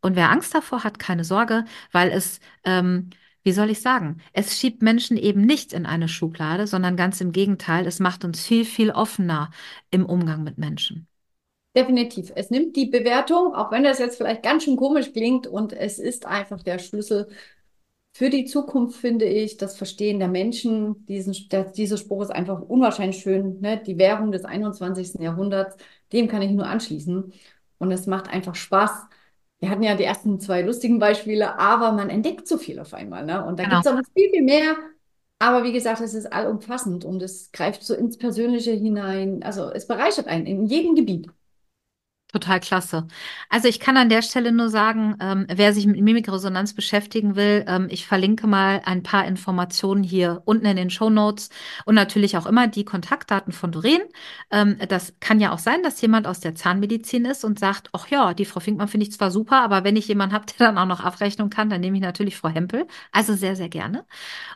Und 0.00 0.14
wer 0.16 0.30
Angst 0.30 0.54
davor 0.54 0.84
hat, 0.84 1.00
keine 1.00 1.24
Sorge, 1.24 1.64
weil 1.90 2.10
es, 2.10 2.40
ähm, 2.64 3.10
wie 3.42 3.52
soll 3.52 3.70
ich 3.70 3.80
sagen, 3.80 4.18
es 4.32 4.56
schiebt 4.58 4.82
Menschen 4.82 5.16
eben 5.16 5.40
nicht 5.42 5.72
in 5.72 5.84
eine 5.86 6.08
Schublade, 6.08 6.68
sondern 6.68 6.96
ganz 6.96 7.20
im 7.20 7.32
Gegenteil, 7.32 7.86
es 7.88 7.98
macht 7.98 8.24
uns 8.24 8.40
viel, 8.44 8.64
viel 8.64 8.90
offener 8.92 9.50
im 9.90 10.06
Umgang 10.06 10.44
mit 10.44 10.58
Menschen. 10.58 11.08
Definitiv. 11.78 12.32
Es 12.34 12.50
nimmt 12.50 12.76
die 12.76 12.86
Bewertung, 12.86 13.54
auch 13.54 13.70
wenn 13.70 13.84
das 13.84 13.98
jetzt 13.98 14.16
vielleicht 14.16 14.42
ganz 14.42 14.64
schön 14.64 14.76
komisch 14.76 15.12
klingt, 15.12 15.46
und 15.46 15.72
es 15.72 15.98
ist 15.98 16.26
einfach 16.26 16.62
der 16.62 16.78
Schlüssel 16.78 17.28
für 18.18 18.30
die 18.30 18.46
Zukunft 18.46 18.98
finde 18.98 19.26
ich 19.26 19.58
das 19.58 19.76
Verstehen 19.76 20.18
der 20.18 20.26
Menschen, 20.26 21.06
diesen, 21.06 21.48
der, 21.50 21.64
dieser 21.64 21.96
Spruch 21.96 22.22
ist 22.22 22.30
einfach 22.30 22.60
unwahrscheinlich 22.60 23.20
schön, 23.20 23.60
ne? 23.60 23.80
die 23.80 23.96
Währung 23.96 24.32
des 24.32 24.44
21. 24.44 25.20
Jahrhunderts, 25.20 25.76
dem 26.12 26.26
kann 26.26 26.42
ich 26.42 26.50
nur 26.50 26.66
anschließen. 26.66 27.32
Und 27.78 27.92
es 27.92 28.08
macht 28.08 28.28
einfach 28.28 28.56
Spaß. 28.56 28.90
Wir 29.60 29.70
hatten 29.70 29.84
ja 29.84 29.94
die 29.94 30.02
ersten 30.02 30.40
zwei 30.40 30.62
lustigen 30.62 30.98
Beispiele, 30.98 31.60
aber 31.60 31.92
man 31.92 32.10
entdeckt 32.10 32.48
so 32.48 32.58
viel 32.58 32.80
auf 32.80 32.92
einmal. 32.92 33.24
Ne? 33.24 33.44
Und 33.44 33.60
da 33.60 33.64
genau. 33.64 33.76
gibt 33.76 33.86
es 33.86 33.92
auch 33.92 33.96
noch 33.96 34.12
viel, 34.12 34.30
viel 34.30 34.42
mehr. 34.42 34.76
Aber 35.38 35.62
wie 35.62 35.72
gesagt, 35.72 36.00
es 36.00 36.14
ist 36.14 36.32
allumfassend 36.32 37.04
und 37.04 37.22
es 37.22 37.52
greift 37.52 37.84
so 37.84 37.94
ins 37.94 38.18
Persönliche 38.18 38.72
hinein. 38.72 39.44
Also 39.44 39.70
es 39.70 39.86
bereichert 39.86 40.26
einen 40.26 40.46
in 40.46 40.66
jedem 40.66 40.96
Gebiet. 40.96 41.28
Total 42.30 42.60
klasse. 42.60 43.08
Also 43.48 43.68
ich 43.68 43.80
kann 43.80 43.96
an 43.96 44.10
der 44.10 44.20
Stelle 44.20 44.52
nur 44.52 44.68
sagen, 44.68 45.16
ähm, 45.18 45.46
wer 45.48 45.72
sich 45.72 45.86
mit 45.86 45.98
Mimikresonanz 45.98 46.74
beschäftigen 46.74 47.36
will, 47.36 47.64
ähm, 47.66 47.86
ich 47.90 48.06
verlinke 48.06 48.46
mal 48.46 48.82
ein 48.84 49.02
paar 49.02 49.24
Informationen 49.24 50.02
hier 50.02 50.42
unten 50.44 50.66
in 50.66 50.76
den 50.76 50.90
Show 50.90 51.08
Notes 51.08 51.48
und 51.86 51.94
natürlich 51.94 52.36
auch 52.36 52.44
immer 52.44 52.66
die 52.68 52.84
Kontaktdaten 52.84 53.54
von 53.54 53.72
Doreen. 53.72 54.02
Ähm, 54.50 54.76
das 54.90 55.14
kann 55.20 55.40
ja 55.40 55.52
auch 55.52 55.58
sein, 55.58 55.82
dass 55.82 56.02
jemand 56.02 56.26
aus 56.26 56.40
der 56.40 56.54
Zahnmedizin 56.54 57.24
ist 57.24 57.46
und 57.46 57.58
sagt, 57.58 57.88
ach 57.94 58.08
ja, 58.08 58.34
die 58.34 58.44
Frau 58.44 58.60
Finkmann 58.60 58.88
finde 58.88 59.06
ich 59.06 59.12
zwar 59.12 59.30
super, 59.30 59.62
aber 59.62 59.82
wenn 59.82 59.96
ich 59.96 60.06
jemanden 60.06 60.34
habe, 60.34 60.44
der 60.58 60.66
dann 60.66 60.76
auch 60.76 60.84
noch 60.84 61.00
Abrechnung 61.02 61.48
kann, 61.48 61.70
dann 61.70 61.80
nehme 61.80 61.96
ich 61.96 62.02
natürlich 62.02 62.36
Frau 62.36 62.50
Hempel. 62.50 62.86
Also 63.10 63.32
sehr, 63.36 63.56
sehr 63.56 63.70
gerne. 63.70 64.04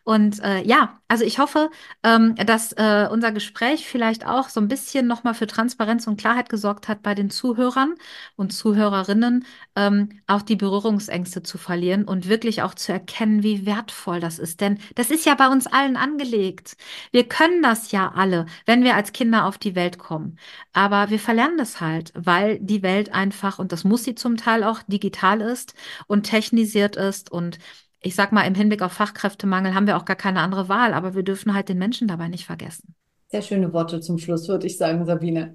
Und 0.04 0.40
äh, 0.40 0.62
ja, 0.62 1.00
also 1.08 1.24
ich 1.24 1.38
hoffe, 1.38 1.70
ähm, 2.02 2.34
dass 2.34 2.72
äh, 2.72 3.08
unser 3.10 3.32
Gespräch 3.32 3.86
vielleicht 3.86 4.26
auch 4.26 4.50
so 4.50 4.60
ein 4.60 4.68
bisschen 4.68 5.06
nochmal 5.06 5.32
für 5.32 5.46
Transparenz 5.46 6.06
und 6.06 6.20
Klarheit 6.20 6.50
gesorgt 6.50 6.88
hat 6.88 7.02
bei 7.02 7.14
den 7.14 7.30
Zuhörern 7.30 7.61
Zuhörern 7.62 7.94
und 8.36 8.52
Zuhörerinnen 8.52 9.44
ähm, 9.76 10.20
auch 10.26 10.42
die 10.42 10.56
Berührungsängste 10.56 11.42
zu 11.42 11.58
verlieren 11.58 12.04
und 12.04 12.28
wirklich 12.28 12.62
auch 12.62 12.74
zu 12.74 12.92
erkennen, 12.92 13.42
wie 13.42 13.66
wertvoll 13.66 14.20
das 14.20 14.38
ist. 14.38 14.60
Denn 14.60 14.78
das 14.94 15.10
ist 15.10 15.26
ja 15.26 15.34
bei 15.34 15.48
uns 15.48 15.66
allen 15.66 15.96
angelegt. 15.96 16.76
Wir 17.12 17.28
können 17.28 17.62
das 17.62 17.92
ja 17.92 18.12
alle, 18.14 18.46
wenn 18.66 18.82
wir 18.82 18.96
als 18.96 19.12
Kinder 19.12 19.46
auf 19.46 19.58
die 19.58 19.74
Welt 19.74 19.98
kommen. 19.98 20.38
Aber 20.72 21.10
wir 21.10 21.18
verlernen 21.20 21.58
das 21.58 21.80
halt, 21.80 22.12
weil 22.16 22.58
die 22.58 22.82
Welt 22.82 23.14
einfach, 23.14 23.58
und 23.58 23.72
das 23.72 23.84
muss 23.84 24.04
sie 24.04 24.14
zum 24.14 24.36
Teil 24.36 24.64
auch, 24.64 24.80
digital 24.86 25.40
ist 25.40 25.74
und 26.06 26.24
technisiert 26.24 26.96
ist 26.96 27.30
und 27.30 27.58
ich 28.04 28.16
sag 28.16 28.32
mal, 28.32 28.42
im 28.42 28.56
Hinblick 28.56 28.82
auf 28.82 28.92
Fachkräftemangel 28.92 29.74
haben 29.74 29.86
wir 29.86 29.96
auch 29.96 30.04
gar 30.04 30.16
keine 30.16 30.40
andere 30.40 30.68
Wahl, 30.68 30.92
aber 30.92 31.14
wir 31.14 31.22
dürfen 31.22 31.54
halt 31.54 31.68
den 31.68 31.78
Menschen 31.78 32.08
dabei 32.08 32.26
nicht 32.26 32.46
vergessen. 32.46 32.96
Sehr 33.28 33.42
schöne 33.42 33.72
Worte 33.72 34.00
zum 34.00 34.18
Schluss, 34.18 34.48
würde 34.48 34.66
ich 34.66 34.76
sagen, 34.76 35.06
Sabine. 35.06 35.54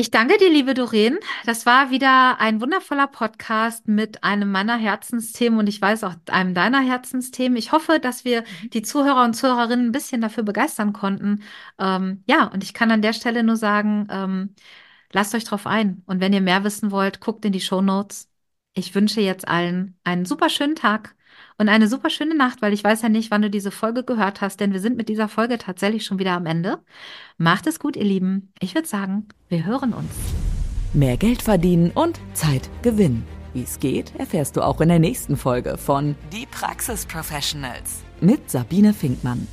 Ich 0.00 0.10
danke 0.10 0.38
dir, 0.38 0.48
liebe 0.48 0.72
Doreen. 0.72 1.18
Das 1.44 1.66
war 1.66 1.90
wieder 1.90 2.40
ein 2.40 2.62
wundervoller 2.62 3.06
Podcast 3.06 3.86
mit 3.86 4.24
einem 4.24 4.50
meiner 4.50 4.78
Herzensthemen 4.78 5.58
und 5.58 5.66
ich 5.66 5.78
weiß 5.78 6.04
auch 6.04 6.14
einem 6.30 6.54
deiner 6.54 6.80
Herzensthemen. 6.80 7.58
Ich 7.58 7.72
hoffe, 7.72 8.00
dass 8.00 8.24
wir 8.24 8.40
mhm. 8.40 8.70
die 8.70 8.80
Zuhörer 8.80 9.24
und 9.24 9.34
Zuhörerinnen 9.34 9.88
ein 9.88 9.92
bisschen 9.92 10.22
dafür 10.22 10.42
begeistern 10.42 10.94
konnten. 10.94 11.42
Ähm, 11.78 12.24
ja, 12.26 12.46
und 12.46 12.64
ich 12.64 12.72
kann 12.72 12.90
an 12.90 13.02
der 13.02 13.12
Stelle 13.12 13.42
nur 13.42 13.56
sagen, 13.56 14.08
ähm, 14.10 14.54
lasst 15.12 15.34
euch 15.34 15.44
drauf 15.44 15.66
ein. 15.66 16.02
Und 16.06 16.20
wenn 16.20 16.32
ihr 16.32 16.40
mehr 16.40 16.64
wissen 16.64 16.90
wollt, 16.90 17.20
guckt 17.20 17.44
in 17.44 17.52
die 17.52 17.60
Show 17.60 17.82
Notes. 17.82 18.30
Ich 18.72 18.94
wünsche 18.94 19.20
jetzt 19.20 19.46
allen 19.48 19.98
einen 20.02 20.24
super 20.24 20.48
schönen 20.48 20.76
Tag 20.76 21.14
und 21.60 21.68
eine 21.68 21.88
super 21.88 22.08
schöne 22.08 22.34
Nacht, 22.34 22.62
weil 22.62 22.72
ich 22.72 22.82
weiß 22.82 23.02
ja 23.02 23.10
nicht, 23.10 23.30
wann 23.30 23.42
du 23.42 23.50
diese 23.50 23.70
Folge 23.70 24.02
gehört 24.02 24.40
hast, 24.40 24.60
denn 24.60 24.72
wir 24.72 24.80
sind 24.80 24.96
mit 24.96 25.10
dieser 25.10 25.28
Folge 25.28 25.58
tatsächlich 25.58 26.06
schon 26.06 26.18
wieder 26.18 26.32
am 26.32 26.46
Ende. 26.46 26.78
Macht 27.36 27.66
es 27.66 27.78
gut, 27.78 27.96
ihr 27.96 28.04
Lieben. 28.04 28.50
Ich 28.60 28.74
würde 28.74 28.88
sagen, 28.88 29.28
wir 29.50 29.66
hören 29.66 29.92
uns. 29.92 30.10
Mehr 30.94 31.18
Geld 31.18 31.42
verdienen 31.42 31.90
und 31.94 32.18
Zeit 32.32 32.70
gewinnen. 32.80 33.26
Wie 33.52 33.62
es 33.62 33.78
geht, 33.78 34.14
erfährst 34.16 34.56
du 34.56 34.62
auch 34.62 34.80
in 34.80 34.88
der 34.88 35.00
nächsten 35.00 35.36
Folge 35.36 35.76
von 35.76 36.16
Die 36.32 36.46
Praxis 36.50 37.04
Professionals 37.04 38.04
mit 38.22 38.50
Sabine 38.50 38.94
Finkmann. 38.94 39.46